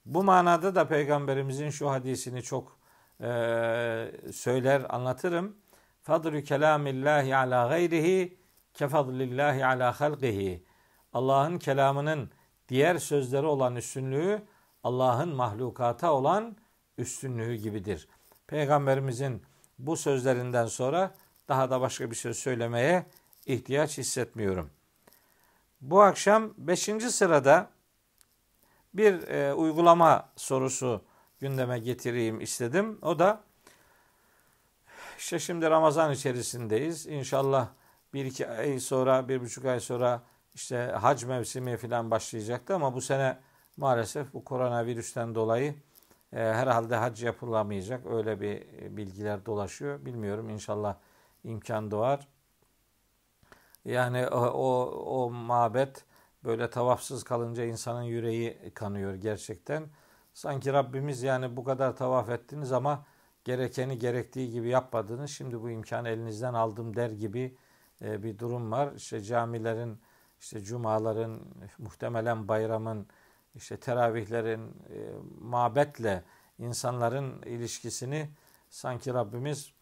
Bu 0.07 0.25
manada 0.25 0.75
da 0.75 0.89
peygamberimizin 0.89 1.71
şu 1.71 1.91
hadisini 1.91 2.43
çok 2.43 2.79
e, 3.21 3.27
söyler 4.33 4.87
anlatırım. 4.89 5.57
Fadlü 6.03 6.45
kelamillahi 6.45 7.37
ala 7.37 7.69
gayrihi 7.69 8.39
kefadlillahi 8.75 9.67
ala 9.67 10.01
halqihi. 10.01 10.65
Allah'ın 11.13 11.59
kelamının 11.59 12.31
diğer 12.69 12.99
sözleri 12.99 13.47
olan 13.47 13.77
üstünlüğü 13.77 14.43
Allah'ın 14.85 15.35
mahlukata 15.35 16.13
olan 16.13 16.57
üstünlüğü 16.99 17.55
gibidir. 17.55 18.09
Peygamberimizin 18.47 19.43
bu 19.79 19.97
sözlerinden 19.97 20.67
sonra 20.67 21.15
daha 21.51 21.71
da 21.71 21.81
başka 21.81 22.11
bir 22.11 22.17
şey 22.17 22.35
söylemeye 22.35 23.07
ihtiyaç 23.47 23.99
hissetmiyorum. 23.99 24.71
Bu 25.81 26.03
akşam 26.03 26.55
5. 26.59 26.81
sırada 27.11 27.71
bir 28.95 29.29
e, 29.29 29.55
uygulama 29.55 30.29
sorusu 30.37 31.05
gündeme 31.41 31.79
getireyim 31.79 32.41
istedim. 32.41 32.99
O 33.03 33.19
da 33.19 33.41
işte 35.19 35.39
şimdi 35.39 35.71
Ramazan 35.71 36.13
içerisindeyiz. 36.13 37.07
İnşallah 37.07 37.69
bir 38.15 38.25
iki 38.25 38.49
ay 38.49 38.81
sonra, 38.81 39.29
bir 39.29 39.41
buçuk 39.41 39.65
ay 39.65 39.81
sonra 39.81 40.23
işte 40.55 40.77
hac 41.01 41.25
mevsimi 41.25 41.77
falan 41.77 42.11
başlayacaktı 42.11 42.75
ama 42.75 42.95
bu 42.95 43.01
sene 43.01 43.39
maalesef 43.77 44.35
bu 44.35 44.45
koronavirüsten 44.45 45.35
dolayı 45.35 45.75
e, 46.33 46.37
herhalde 46.37 46.97
hac 46.97 47.23
yapılamayacak. 47.23 48.07
Öyle 48.07 48.41
bir 48.41 48.63
bilgiler 48.97 49.47
dolaşıyor. 49.47 50.05
Bilmiyorum 50.05 50.49
inşallah 50.51 50.97
imkan 51.45 51.91
doğar. 51.91 52.29
Yani 53.85 54.29
o, 54.29 54.41
o, 54.41 54.91
o 55.25 55.31
mabet 55.31 56.05
böyle 56.45 56.71
tavafsız 56.71 57.25
kalınca 57.25 57.65
insanın 57.65 58.03
yüreği 58.03 58.71
kanıyor 58.75 59.15
gerçekten. 59.15 59.89
Sanki 60.35 60.73
Rabbimiz 60.73 61.23
yani 61.23 61.57
bu 61.57 61.65
kadar 61.65 61.97
tavaf 61.97 62.29
ettiniz 62.29 62.73
ama 62.73 63.07
gerekeni 63.45 63.99
gerektiği 63.99 64.51
gibi 64.51 64.69
yapmadınız. 64.69 65.31
Şimdi 65.31 65.63
bu 65.63 65.71
imkanı 65.71 66.09
elinizden 66.09 66.55
aldım 66.55 66.97
der 66.97 67.11
gibi 67.11 67.57
e, 68.03 68.23
bir 68.23 68.39
durum 68.39 68.73
var. 68.73 68.93
İşte 68.93 69.21
camilerin, 69.21 70.01
işte 70.41 70.61
cumaların, 70.61 71.41
muhtemelen 71.79 72.49
bayramın, 72.49 73.07
işte 73.55 73.77
teravihlerin, 73.77 74.69
e, 74.69 74.99
mabetle 75.41 76.25
insanların 76.59 77.43
ilişkisini 77.43 78.31
sanki 78.71 79.15
Rabbimiz 79.15 79.73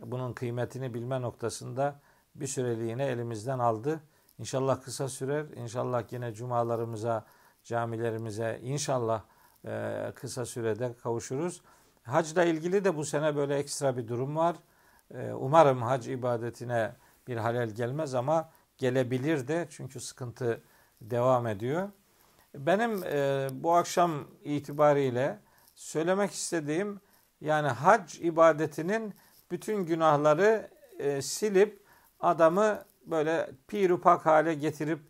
bunun 0.00 0.32
kıymetini 0.32 0.94
bilme 0.94 1.22
noktasında 1.22 2.00
bir 2.34 2.46
süreliğine 2.46 3.06
elimizden 3.06 3.58
aldı. 3.58 4.00
İnşallah 4.38 4.82
kısa 4.82 5.08
sürer. 5.08 5.46
İnşallah 5.56 6.12
yine 6.12 6.34
cumalarımıza, 6.34 7.24
camilerimize 7.64 8.60
inşallah 8.62 9.22
e, 9.64 10.12
kısa 10.14 10.46
sürede 10.46 10.94
kavuşuruz. 11.02 11.62
Hacla 12.02 12.44
ilgili 12.44 12.84
de 12.84 12.96
bu 12.96 13.04
sene 13.04 13.36
böyle 13.36 13.56
ekstra 13.56 13.96
bir 13.96 14.08
durum 14.08 14.36
var. 14.36 14.56
E, 15.14 15.32
umarım 15.32 15.82
hac 15.82 16.08
ibadetine 16.08 16.92
bir 17.28 17.36
halel 17.36 17.70
gelmez 17.70 18.14
ama 18.14 18.50
gelebilir 18.78 19.48
de 19.48 19.66
çünkü 19.70 20.00
sıkıntı 20.00 20.62
devam 21.00 21.46
ediyor. 21.46 21.88
Benim 22.54 23.04
e, 23.04 23.48
bu 23.52 23.74
akşam 23.74 24.28
itibariyle 24.44 25.38
söylemek 25.74 26.30
istediğim 26.30 27.00
yani 27.40 27.68
hac 27.68 28.20
ibadetinin 28.20 29.14
bütün 29.54 29.86
günahları 29.86 30.70
e, 30.98 31.22
silip 31.22 31.82
adamı 32.20 32.84
böyle 33.06 33.50
pirupak 33.68 34.26
hale 34.26 34.54
getirip 34.54 35.00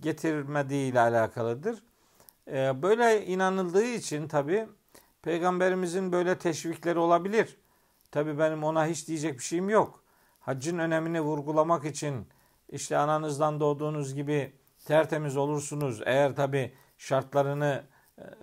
getirmediği 0.00 0.92
ile 0.92 1.00
alakalıdır. 1.00 1.82
E, 2.48 2.82
böyle 2.82 3.26
inanıldığı 3.26 3.84
için 3.84 4.28
tabi 4.28 4.66
peygamberimizin 5.22 6.12
böyle 6.12 6.38
teşvikleri 6.38 6.98
olabilir. 6.98 7.56
Tabi 8.10 8.38
benim 8.38 8.64
ona 8.64 8.86
hiç 8.86 9.08
diyecek 9.08 9.38
bir 9.38 9.44
şeyim 9.44 9.68
yok. 9.68 10.04
Haccın 10.40 10.78
önemini 10.78 11.20
vurgulamak 11.20 11.84
için 11.84 12.26
işte 12.68 12.96
ananızdan 12.96 13.60
doğduğunuz 13.60 14.14
gibi 14.14 14.52
tertemiz 14.84 15.36
olursunuz. 15.36 16.00
Eğer 16.04 16.36
tabi 16.36 16.72
şartlarını 16.98 17.82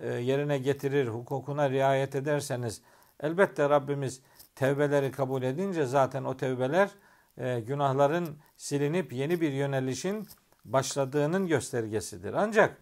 e, 0.00 0.08
yerine 0.08 0.58
getirir, 0.58 1.08
hukukuna 1.08 1.70
riayet 1.70 2.14
ederseniz 2.14 2.82
elbette 3.20 3.68
Rabbimiz 3.68 4.20
tevbeleri 4.54 5.10
kabul 5.10 5.42
edince 5.42 5.86
zaten 5.86 6.24
o 6.24 6.36
tevbeler 6.36 6.90
e, 7.38 7.60
günahların 7.60 8.38
silinip 8.56 9.12
yeni 9.12 9.40
bir 9.40 9.52
yönelişin 9.52 10.28
başladığının 10.64 11.46
göstergesidir. 11.46 12.32
Ancak 12.32 12.76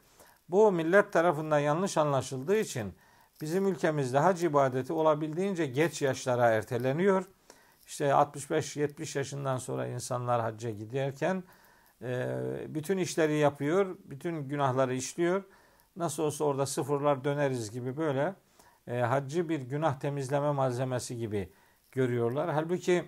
bu 0.49 0.73
millet 0.73 1.13
tarafından 1.13 1.59
yanlış 1.59 1.97
anlaşıldığı 1.97 2.57
için 2.57 2.95
bizim 3.41 3.67
ülkemizde 3.67 4.19
hac 4.19 4.45
ibadeti 4.45 4.93
olabildiğince 4.93 5.67
geç 5.67 6.03
yaşlara 6.03 6.51
erteleniyor. 6.51 7.25
İşte 7.87 8.05
65-70 8.05 9.19
yaşından 9.19 9.57
sonra 9.57 9.87
insanlar 9.87 10.41
hacca 10.41 10.71
giderken 10.71 11.45
e, 12.03 12.37
bütün 12.69 12.99
işleri 12.99 13.37
yapıyor, 13.37 13.97
bütün 14.05 14.49
günahları 14.49 14.95
işliyor. 14.95 15.45
Nasıl 15.97 16.23
olsa 16.23 16.45
orada 16.45 16.67
sıfırlar 16.67 17.25
döneriz 17.25 17.71
gibi 17.71 17.97
böyle 17.97 18.35
e, 18.87 18.99
haccı 18.99 19.49
bir 19.49 19.61
günah 19.61 20.01
temizleme 20.01 20.51
malzemesi 20.51 21.17
gibi 21.17 21.53
görüyorlar. 21.93 22.51
Halbuki 22.53 23.05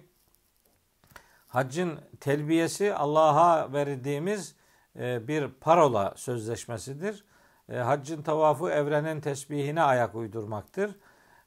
haccın 1.49 2.01
telbiyesi 2.21 2.95
Allah'a 2.95 3.73
verdiğimiz 3.73 4.55
e, 4.99 5.29
bir 5.29 5.49
parola 5.49 6.15
sözleşmesidir. 6.17 7.25
E, 7.69 7.77
haccın 7.77 8.23
tavafı 8.23 8.71
evrenin 8.71 9.21
tesbihine 9.21 9.83
ayak 9.83 10.15
uydurmaktır. 10.15 10.97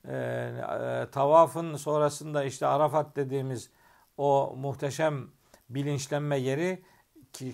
E, 0.08 1.08
tavafın 1.12 1.76
sonrasında 1.76 2.44
işte 2.44 2.68
Arafat 2.68 3.16
dediğimiz 3.16 3.70
o 4.18 4.56
muhteşem 4.58 5.28
bilinçlenme 5.70 6.38
yeri 6.38 6.84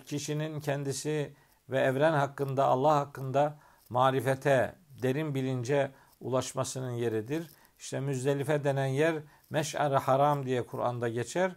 kişinin 0.06 0.60
kendisi 0.60 1.36
ve 1.70 1.80
evren 1.80 2.14
hakkında, 2.14 2.66
Allah 2.66 2.96
hakkında 2.96 3.60
marifete, 3.90 4.76
derin 5.02 5.36
bilince 5.36 5.92
ulaşmasının 6.20 6.92
yeridir. 6.92 7.48
İşte 7.80 8.00
Müzdelife 8.00 8.64
denen 8.64 8.86
yer 8.86 9.16
meş'ar 9.52 9.94
haram 9.94 10.46
diye 10.46 10.66
Kur'an'da 10.66 11.10
geçer. 11.10 11.56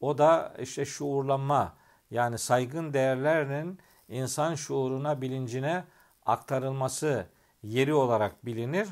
O 0.00 0.18
da 0.18 0.54
işte 0.58 0.84
şuurlanma 0.84 1.74
yani 2.10 2.38
saygın 2.38 2.92
değerlerinin 2.92 3.78
insan 4.08 4.54
şuuruna, 4.54 5.20
bilincine 5.20 5.84
aktarılması 6.26 7.26
yeri 7.62 7.94
olarak 7.94 8.46
bilinir. 8.46 8.88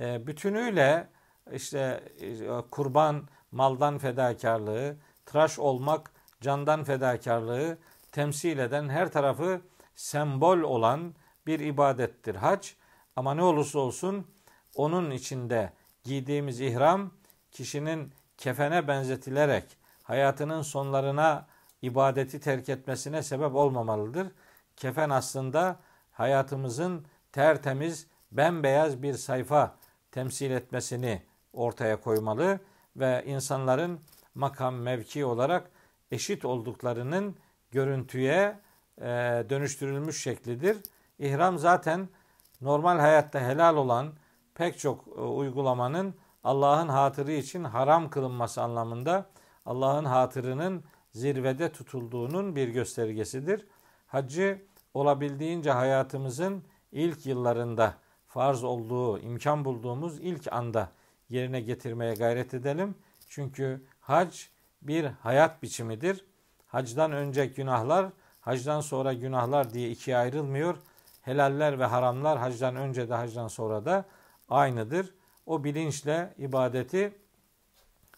E, 0.00 0.26
bütünüyle 0.26 1.08
işte 1.52 2.04
e, 2.20 2.48
kurban 2.70 3.28
maldan 3.52 3.98
fedakarlığı, 3.98 4.96
tıraş 5.26 5.58
olmak 5.58 6.10
candan 6.40 6.84
fedakarlığı 6.84 7.78
temsil 8.12 8.58
eden 8.58 8.88
her 8.88 9.12
tarafı 9.12 9.60
sembol 9.94 10.58
olan 10.58 11.14
bir 11.46 11.60
ibadettir 11.60 12.34
hac. 12.34 12.68
Ama 13.16 13.34
ne 13.34 13.42
olursa 13.42 13.78
olsun 13.78 14.26
onun 14.74 15.10
içinde 15.10 15.72
giydiğimiz 16.04 16.60
ihram 16.60 17.10
kişinin 17.58 18.12
kefene 18.36 18.88
benzetilerek 18.88 19.64
hayatının 20.02 20.62
sonlarına 20.62 21.46
ibadeti 21.82 22.40
terk 22.40 22.68
etmesine 22.68 23.22
sebep 23.22 23.54
olmamalıdır. 23.54 24.28
Kefen 24.76 25.10
aslında 25.10 25.76
hayatımızın 26.12 27.06
tertemiz, 27.32 28.06
bembeyaz 28.32 29.02
bir 29.02 29.14
sayfa 29.14 29.76
temsil 30.12 30.50
etmesini 30.50 31.22
ortaya 31.52 32.00
koymalı 32.00 32.60
ve 32.96 33.24
insanların 33.26 34.00
makam 34.34 34.74
mevki 34.74 35.24
olarak 35.24 35.70
eşit 36.10 36.44
olduklarının 36.44 37.36
görüntüye 37.70 38.58
e, 38.98 39.04
dönüştürülmüş 39.50 40.22
şeklidir. 40.22 40.76
İhram 41.18 41.58
zaten 41.58 42.08
normal 42.60 42.98
hayatta 42.98 43.40
helal 43.40 43.76
olan 43.76 44.12
pek 44.54 44.78
çok 44.78 45.08
e, 45.08 45.20
uygulamanın 45.20 46.14
Allah'ın 46.48 46.88
hatırı 46.88 47.32
için 47.32 47.64
haram 47.64 48.10
kılınması 48.10 48.62
anlamında 48.62 49.26
Allah'ın 49.66 50.04
hatırının 50.04 50.84
zirvede 51.12 51.72
tutulduğunun 51.72 52.56
bir 52.56 52.68
göstergesidir. 52.68 53.66
Haccı 54.06 54.62
olabildiğince 54.94 55.70
hayatımızın 55.70 56.64
ilk 56.92 57.26
yıllarında 57.26 57.94
farz 58.26 58.64
olduğu, 58.64 59.18
imkan 59.18 59.64
bulduğumuz 59.64 60.18
ilk 60.18 60.52
anda 60.52 60.88
yerine 61.28 61.60
getirmeye 61.60 62.14
gayret 62.14 62.54
edelim. 62.54 62.94
Çünkü 63.28 63.86
hac 64.00 64.36
bir 64.82 65.04
hayat 65.04 65.62
biçimidir. 65.62 66.24
Hacdan 66.66 67.12
önce 67.12 67.46
günahlar, 67.46 68.06
hacdan 68.40 68.80
sonra 68.80 69.12
günahlar 69.12 69.72
diye 69.72 69.90
ikiye 69.90 70.16
ayrılmıyor. 70.16 70.76
Helaller 71.22 71.78
ve 71.78 71.84
haramlar 71.84 72.38
hacdan 72.38 72.76
önce 72.76 73.08
de 73.08 73.14
hacdan 73.14 73.48
sonra 73.48 73.84
da 73.84 74.04
aynıdır. 74.48 75.17
O 75.48 75.64
bilinçle 75.64 76.34
ibadeti 76.38 77.14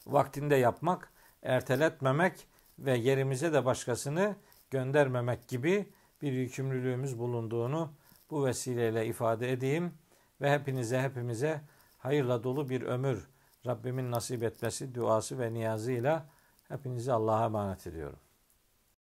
vaktinde 0.06 0.56
yapmak, 0.56 1.12
erteletmemek 1.42 2.46
ve 2.78 2.96
yerimize 2.96 3.52
de 3.52 3.64
başkasını 3.64 4.36
göndermemek 4.70 5.48
gibi 5.48 5.92
bir 6.22 6.32
yükümlülüğümüz 6.32 7.18
bulunduğunu 7.18 7.92
bu 8.30 8.44
vesileyle 8.44 9.06
ifade 9.06 9.52
edeyim 9.52 9.94
ve 10.40 10.52
hepinize 10.52 11.02
hepimize 11.02 11.60
hayırla 11.98 12.44
dolu 12.44 12.68
bir 12.68 12.82
ömür 12.82 13.28
Rabbimin 13.66 14.10
nasip 14.10 14.42
etmesi 14.42 14.94
duası 14.94 15.38
ve 15.38 15.52
niyazıyla 15.52 16.26
hepinizi 16.68 17.12
Allah'a 17.12 17.44
emanet 17.44 17.86
ediyorum. 17.86 18.18